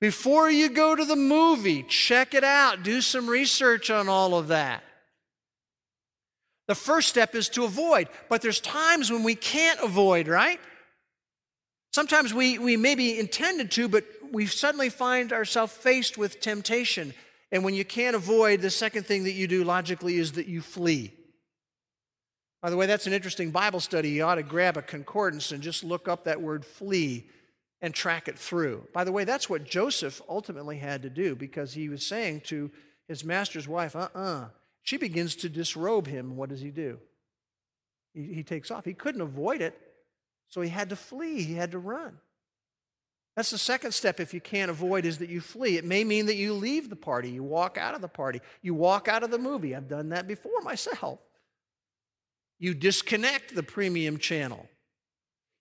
Before 0.00 0.50
you 0.50 0.68
go 0.68 0.94
to 0.94 1.04
the 1.04 1.16
movie, 1.16 1.82
check 1.82 2.34
it 2.34 2.44
out, 2.44 2.82
do 2.82 3.00
some 3.00 3.28
research 3.28 3.90
on 3.90 4.08
all 4.08 4.36
of 4.36 4.48
that. 4.48 4.82
The 6.68 6.74
first 6.74 7.08
step 7.08 7.34
is 7.34 7.48
to 7.50 7.64
avoid, 7.64 8.08
but 8.28 8.42
there's 8.42 8.60
times 8.60 9.10
when 9.10 9.22
we 9.22 9.34
can't 9.34 9.80
avoid, 9.80 10.28
right? 10.28 10.60
Sometimes 11.92 12.34
we, 12.34 12.58
we 12.58 12.76
maybe 12.76 13.18
intended 13.18 13.70
to, 13.72 13.88
but 13.88 14.04
we 14.32 14.46
suddenly 14.46 14.90
find 14.90 15.32
ourselves 15.32 15.72
faced 15.72 16.18
with 16.18 16.40
temptation. 16.40 17.14
And 17.52 17.64
when 17.64 17.74
you 17.74 17.84
can't 17.84 18.16
avoid, 18.16 18.60
the 18.60 18.70
second 18.70 19.06
thing 19.06 19.24
that 19.24 19.32
you 19.32 19.46
do 19.46 19.64
logically 19.64 20.16
is 20.16 20.32
that 20.32 20.46
you 20.46 20.60
flee. 20.60 21.12
By 22.66 22.70
the 22.70 22.76
way, 22.76 22.86
that's 22.86 23.06
an 23.06 23.12
interesting 23.12 23.52
Bible 23.52 23.78
study. 23.78 24.08
You 24.10 24.24
ought 24.24 24.34
to 24.34 24.42
grab 24.42 24.76
a 24.76 24.82
concordance 24.82 25.52
and 25.52 25.62
just 25.62 25.84
look 25.84 26.08
up 26.08 26.24
that 26.24 26.42
word 26.42 26.64
flee 26.64 27.28
and 27.80 27.94
track 27.94 28.26
it 28.26 28.36
through. 28.36 28.88
By 28.92 29.04
the 29.04 29.12
way, 29.12 29.22
that's 29.22 29.48
what 29.48 29.62
Joseph 29.62 30.20
ultimately 30.28 30.76
had 30.76 31.02
to 31.02 31.08
do 31.08 31.36
because 31.36 31.72
he 31.72 31.88
was 31.88 32.04
saying 32.04 32.40
to 32.46 32.72
his 33.06 33.24
master's 33.24 33.68
wife, 33.68 33.94
uh 33.94 34.08
uh-uh. 34.12 34.20
uh 34.20 34.48
She 34.82 34.96
begins 34.96 35.36
to 35.36 35.48
disrobe 35.48 36.08
him. 36.08 36.36
What 36.36 36.48
does 36.48 36.60
he 36.60 36.70
do? 36.70 36.98
He, 38.12 38.34
he 38.34 38.42
takes 38.42 38.72
off. 38.72 38.84
He 38.84 38.94
couldn't 38.94 39.20
avoid 39.20 39.60
it, 39.60 39.78
so 40.48 40.60
he 40.60 40.68
had 40.68 40.88
to 40.88 40.96
flee, 40.96 41.44
he 41.44 41.54
had 41.54 41.70
to 41.70 41.78
run. 41.78 42.18
That's 43.36 43.50
the 43.50 43.58
second 43.58 43.92
step 43.92 44.18
if 44.18 44.34
you 44.34 44.40
can't 44.40 44.72
avoid 44.72 45.04
is 45.04 45.18
that 45.18 45.28
you 45.28 45.40
flee. 45.40 45.76
It 45.76 45.84
may 45.84 46.02
mean 46.02 46.26
that 46.26 46.34
you 46.34 46.52
leave 46.52 46.90
the 46.90 46.96
party, 46.96 47.30
you 47.30 47.44
walk 47.44 47.78
out 47.78 47.94
of 47.94 48.00
the 48.00 48.08
party, 48.08 48.40
you 48.60 48.74
walk 48.74 49.06
out 49.06 49.22
of 49.22 49.30
the 49.30 49.38
movie. 49.38 49.76
I've 49.76 49.86
done 49.86 50.08
that 50.08 50.26
before 50.26 50.62
myself. 50.62 51.20
You 52.58 52.74
disconnect 52.74 53.54
the 53.54 53.62
premium 53.62 54.18
channel. 54.18 54.68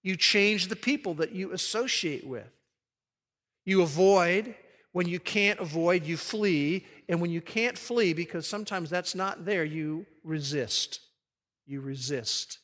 You 0.04 0.16
change 0.16 0.68
the 0.68 0.76
people 0.76 1.16
that 1.16 1.32
you 1.32 1.52
associate 1.52 2.26
with. 2.26 2.52
You 3.66 3.82
avoid. 3.82 4.56
When 4.92 5.08
you 5.08 5.20
can't 5.20 5.60
avoid, 5.60 6.06
you 6.06 6.16
flee. 6.16 6.86
And 7.10 7.20
when 7.20 7.32
you 7.32 7.42
can't 7.42 7.78
flee, 7.78 8.14
because 8.14 8.48
sometimes 8.48 8.90
that's 8.90 9.16
not 9.16 9.46
there, 9.46 9.66
you 9.66 10.06
resist. 10.24 11.02
You 11.66 11.82
resist. 11.82 12.60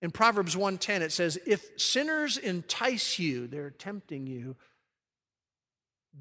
In 0.00 0.10
Proverbs 0.10 0.56
1:10 0.56 1.02
it 1.02 1.12
says, 1.12 1.38
"If 1.46 1.80
sinners 1.80 2.36
entice 2.36 3.18
you, 3.18 3.46
they're 3.46 3.70
tempting 3.70 4.26
you, 4.26 4.56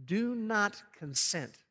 do 0.05 0.35
not 0.35 0.83
consent." 0.93 1.63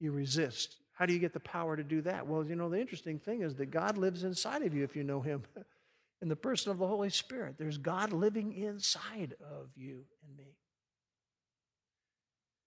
You 0.00 0.10
resist. 0.10 0.76
How 0.96 1.04
do 1.04 1.12
you 1.12 1.18
get 1.18 1.34
the 1.34 1.40
power 1.40 1.76
to 1.76 1.84
do 1.84 2.00
that? 2.02 2.26
Well, 2.26 2.44
you 2.44 2.56
know, 2.56 2.70
the 2.70 2.80
interesting 2.80 3.18
thing 3.18 3.42
is 3.42 3.54
that 3.56 3.66
God 3.66 3.98
lives 3.98 4.24
inside 4.24 4.62
of 4.62 4.74
you 4.74 4.82
if 4.82 4.96
you 4.96 5.04
know 5.04 5.20
Him 5.20 5.42
in 6.22 6.28
the 6.28 6.36
person 6.36 6.72
of 6.72 6.78
the 6.78 6.86
Holy 6.86 7.10
Spirit. 7.10 7.56
There's 7.58 7.76
God 7.76 8.12
living 8.12 8.54
inside 8.54 9.34
of 9.40 9.68
you 9.76 10.04
and 10.26 10.36
me. 10.36 10.54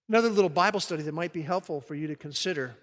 Another 0.07 0.29
little 0.29 0.49
Bible 0.49 0.79
study 0.79 1.01
that 1.03 1.13
might 1.13 1.33
be 1.33 1.41
helpful 1.41 1.81
for 1.81 1.95
you 1.95 2.07
to 2.07 2.15
consider 2.15 2.75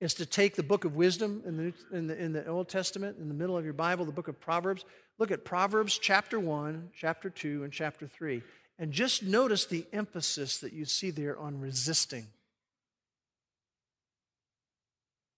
is 0.00 0.14
to 0.14 0.26
take 0.26 0.56
the 0.56 0.62
book 0.62 0.86
of 0.86 0.96
wisdom 0.96 1.42
in 1.46 1.56
the, 1.56 1.96
in 1.96 2.06
the, 2.06 2.22
in 2.22 2.32
the 2.32 2.46
Old 2.46 2.68
Testament, 2.68 3.18
in 3.18 3.28
the 3.28 3.34
middle 3.34 3.56
of 3.56 3.64
your 3.64 3.74
Bible, 3.74 4.06
the 4.06 4.12
book 4.12 4.28
of 4.28 4.40
Proverbs. 4.40 4.86
Look 5.18 5.30
at 5.30 5.44
Proverbs 5.44 5.98
chapter 5.98 6.40
1, 6.40 6.90
chapter 6.98 7.28
2, 7.28 7.62
and 7.64 7.72
chapter 7.72 8.06
3. 8.06 8.42
And 8.78 8.90
just 8.90 9.22
notice 9.22 9.66
the 9.66 9.86
emphasis 9.92 10.58
that 10.58 10.72
you 10.72 10.86
see 10.86 11.10
there 11.10 11.38
on 11.38 11.60
resisting. 11.60 12.26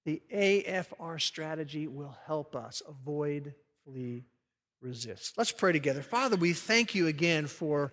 The 0.07 0.22
AFR 0.32 1.20
strategy 1.20 1.88
will 1.88 2.16
help 2.26 2.54
us 2.54 2.80
avoid, 2.88 3.52
flee, 3.84 4.22
resist. 4.80 5.36
Let's 5.36 5.50
pray 5.50 5.72
together. 5.72 6.00
Father, 6.00 6.36
we 6.36 6.52
thank 6.52 6.94
you 6.94 7.09
again 7.09 7.48
for 7.48 7.92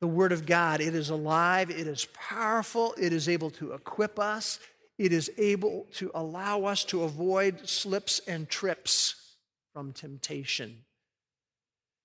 the 0.00 0.08
Word 0.08 0.32
of 0.32 0.44
God. 0.44 0.80
It 0.80 0.96
is 0.96 1.08
alive, 1.08 1.70
it 1.70 1.86
is 1.86 2.08
powerful, 2.12 2.96
it 2.98 3.12
is 3.12 3.28
able 3.28 3.48
to 3.52 3.74
equip 3.74 4.18
us, 4.18 4.58
it 4.98 5.12
is 5.12 5.30
able 5.38 5.86
to 5.92 6.10
allow 6.16 6.64
us 6.64 6.84
to 6.86 7.04
avoid 7.04 7.68
slips 7.68 8.20
and 8.26 8.48
trips 8.48 9.36
from 9.72 9.92
temptation. 9.92 10.78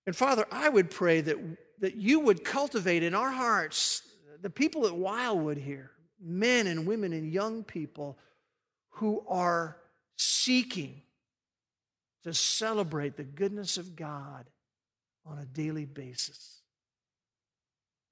And 0.06 0.16
Father, 0.16 0.46
I 0.52 0.70
would 0.70 0.92
pray 0.92 1.22
that, 1.22 1.38
that 1.80 1.96
you 1.96 2.20
would 2.20 2.44
cultivate 2.44 3.02
in 3.02 3.16
our 3.16 3.32
hearts 3.32 4.04
the 4.40 4.52
people 4.52 4.86
at 4.86 4.96
Wildwood 4.96 5.58
here, 5.58 5.90
men 6.22 6.68
and 6.68 6.86
women 6.86 7.12
and 7.12 7.34
young 7.34 7.64
people 7.64 8.20
who 8.98 9.24
are 9.28 9.78
seeking 10.16 11.02
to 12.24 12.34
celebrate 12.34 13.16
the 13.16 13.24
goodness 13.24 13.78
of 13.78 13.96
God 13.96 14.46
on 15.26 15.38
a 15.38 15.46
daily 15.46 15.86
basis. 15.86 16.62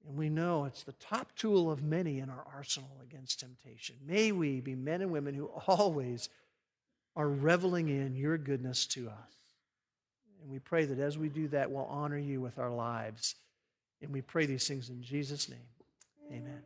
And 0.06 0.16
we 0.16 0.28
know 0.28 0.64
it's 0.64 0.84
the 0.84 0.92
top 0.92 1.34
tool 1.36 1.70
of 1.70 1.82
many 1.82 2.20
in 2.20 2.30
our 2.30 2.44
arsenal 2.54 3.00
against 3.02 3.40
temptation. 3.40 3.96
May 4.06 4.30
we 4.30 4.60
be 4.60 4.76
men 4.76 5.02
and 5.02 5.10
women 5.10 5.34
who 5.34 5.46
always 5.66 6.28
are 7.16 7.28
reveling 7.28 7.88
in 7.88 8.14
your 8.14 8.38
goodness 8.38 8.86
to 8.86 9.08
us. 9.08 9.34
And 10.40 10.50
we 10.50 10.60
pray 10.60 10.84
that 10.84 11.00
as 11.00 11.18
we 11.18 11.28
do 11.28 11.48
that, 11.48 11.70
we'll 11.70 11.86
honor 11.86 12.18
you 12.18 12.40
with 12.40 12.58
our 12.58 12.70
lives. 12.70 13.34
And 14.00 14.12
we 14.12 14.20
pray 14.20 14.46
these 14.46 14.68
things 14.68 14.90
in 14.90 15.02
Jesus' 15.02 15.48
name. 15.48 15.58
Amen. 16.30 16.62